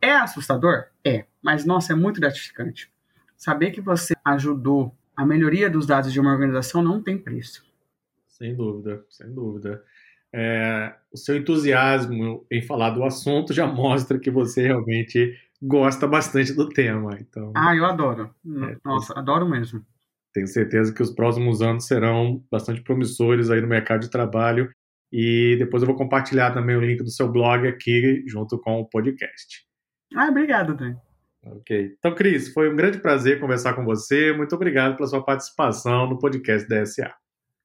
É 0.00 0.12
assustador? 0.12 0.84
É, 1.04 1.24
mas 1.42 1.64
nossa, 1.64 1.92
é 1.92 1.96
muito 1.96 2.20
gratificante. 2.20 2.90
Saber 3.36 3.70
que 3.70 3.80
você 3.80 4.14
ajudou 4.24 4.94
a 5.16 5.24
melhoria 5.24 5.70
dos 5.70 5.86
dados 5.86 6.12
de 6.12 6.20
uma 6.20 6.32
organização 6.32 6.82
não 6.82 7.02
tem 7.02 7.16
preço. 7.16 7.65
Sem 8.36 8.54
dúvida, 8.54 9.02
sem 9.08 9.32
dúvida. 9.32 9.82
É, 10.34 10.94
o 11.10 11.16
seu 11.16 11.36
entusiasmo 11.36 12.46
em 12.50 12.60
falar 12.60 12.90
do 12.90 13.02
assunto 13.02 13.54
já 13.54 13.66
mostra 13.72 14.18
que 14.18 14.30
você 14.30 14.66
realmente 14.66 15.34
gosta 15.62 16.06
bastante 16.06 16.52
do 16.52 16.68
tema. 16.68 17.16
Então, 17.18 17.52
ah, 17.56 17.74
eu 17.74 17.86
adoro. 17.86 18.34
É, 18.44 18.76
Nossa, 18.84 19.18
adoro 19.18 19.48
mesmo. 19.48 19.82
Tenho 20.34 20.46
certeza 20.46 20.92
que 20.92 21.02
os 21.02 21.10
próximos 21.10 21.62
anos 21.62 21.86
serão 21.86 22.44
bastante 22.50 22.82
promissores 22.82 23.48
aí 23.48 23.62
no 23.62 23.66
mercado 23.66 24.00
de 24.02 24.10
trabalho. 24.10 24.70
E 25.10 25.56
depois 25.58 25.82
eu 25.82 25.86
vou 25.86 25.96
compartilhar 25.96 26.50
também 26.50 26.76
o 26.76 26.80
link 26.80 27.02
do 27.02 27.10
seu 27.10 27.30
blog 27.30 27.66
aqui 27.66 28.22
junto 28.26 28.58
com 28.58 28.80
o 28.80 28.86
podcast. 28.86 29.64
Ah, 30.14 30.28
obrigado, 30.28 30.74
Dan. 30.74 30.96
Ok. 31.42 31.94
Então, 31.98 32.14
Cris, 32.14 32.52
foi 32.52 32.70
um 32.70 32.76
grande 32.76 32.98
prazer 32.98 33.40
conversar 33.40 33.72
com 33.72 33.84
você. 33.84 34.32
Muito 34.32 34.54
obrigado 34.54 34.96
pela 34.96 35.08
sua 35.08 35.24
participação 35.24 36.06
no 36.06 36.18
podcast 36.18 36.68
DSA. 36.68 37.14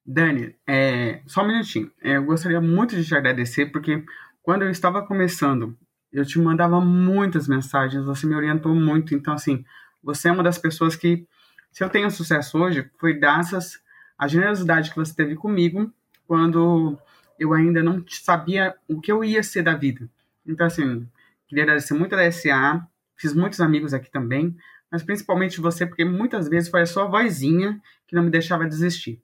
Dani, 0.04 0.54
é, 0.66 1.22
só 1.26 1.42
um 1.42 1.48
minutinho. 1.48 1.90
É, 2.02 2.16
eu 2.16 2.24
gostaria 2.24 2.60
muito 2.60 2.96
de 2.96 3.04
te 3.04 3.14
agradecer, 3.14 3.66
porque 3.66 4.04
quando 4.42 4.62
eu 4.62 4.70
estava 4.70 5.06
começando, 5.06 5.76
eu 6.12 6.26
te 6.26 6.38
mandava 6.38 6.80
muitas 6.80 7.46
mensagens, 7.46 8.04
você 8.04 8.26
me 8.26 8.34
orientou 8.34 8.74
muito. 8.74 9.14
Então, 9.14 9.34
assim, 9.34 9.64
você 10.02 10.28
é 10.28 10.32
uma 10.32 10.42
das 10.42 10.58
pessoas 10.58 10.96
que, 10.96 11.26
se 11.70 11.84
eu 11.84 11.88
tenho 11.88 12.10
sucesso 12.10 12.58
hoje, 12.58 12.90
foi 12.98 13.14
graças 13.14 13.80
à 14.18 14.26
generosidade 14.26 14.90
que 14.90 14.96
você 14.96 15.14
teve 15.14 15.36
comigo 15.36 15.92
quando 16.26 16.98
eu 17.38 17.52
ainda 17.52 17.82
não 17.82 18.04
sabia 18.08 18.74
o 18.88 19.00
que 19.00 19.10
eu 19.10 19.24
ia 19.24 19.42
ser 19.42 19.62
da 19.62 19.74
vida. 19.74 20.08
Então, 20.44 20.66
assim, 20.66 21.08
queria 21.46 21.64
agradecer 21.64 21.94
muito 21.94 22.14
a 22.14 22.32
SA, 22.32 22.86
fiz 23.16 23.32
muitos 23.34 23.60
amigos 23.60 23.94
aqui 23.94 24.10
também, 24.10 24.56
mas 24.90 25.02
principalmente 25.02 25.60
você, 25.60 25.86
porque 25.86 26.04
muitas 26.04 26.48
vezes 26.48 26.68
foi 26.68 26.82
a 26.82 26.86
sua 26.86 27.06
vozinha 27.06 27.80
que 28.06 28.16
não 28.16 28.24
me 28.24 28.30
deixava 28.30 28.66
desistir. 28.66 29.22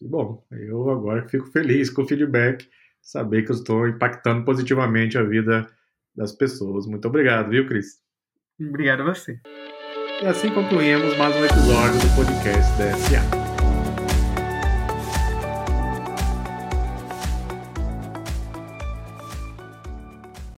Bom, 0.00 0.44
eu 0.50 0.90
agora 0.90 1.28
fico 1.28 1.46
feliz 1.46 1.90
com 1.90 2.02
o 2.02 2.08
feedback, 2.08 2.66
saber 3.02 3.42
que 3.42 3.50
eu 3.50 3.56
estou 3.56 3.86
impactando 3.86 4.44
positivamente 4.44 5.18
a 5.18 5.22
vida 5.22 5.66
das 6.16 6.32
pessoas. 6.32 6.86
Muito 6.86 7.06
obrigado, 7.06 7.50
viu, 7.50 7.66
Cris? 7.66 7.98
Obrigado 8.60 9.02
a 9.02 9.14
você. 9.14 9.38
E 10.22 10.26
assim 10.26 10.50
concluímos 10.50 11.16
mais 11.16 11.34
um 11.36 11.44
episódio 11.44 11.98
do 12.00 12.16
podcast 12.16 12.78
da 12.78 12.92
SA. 12.96 13.49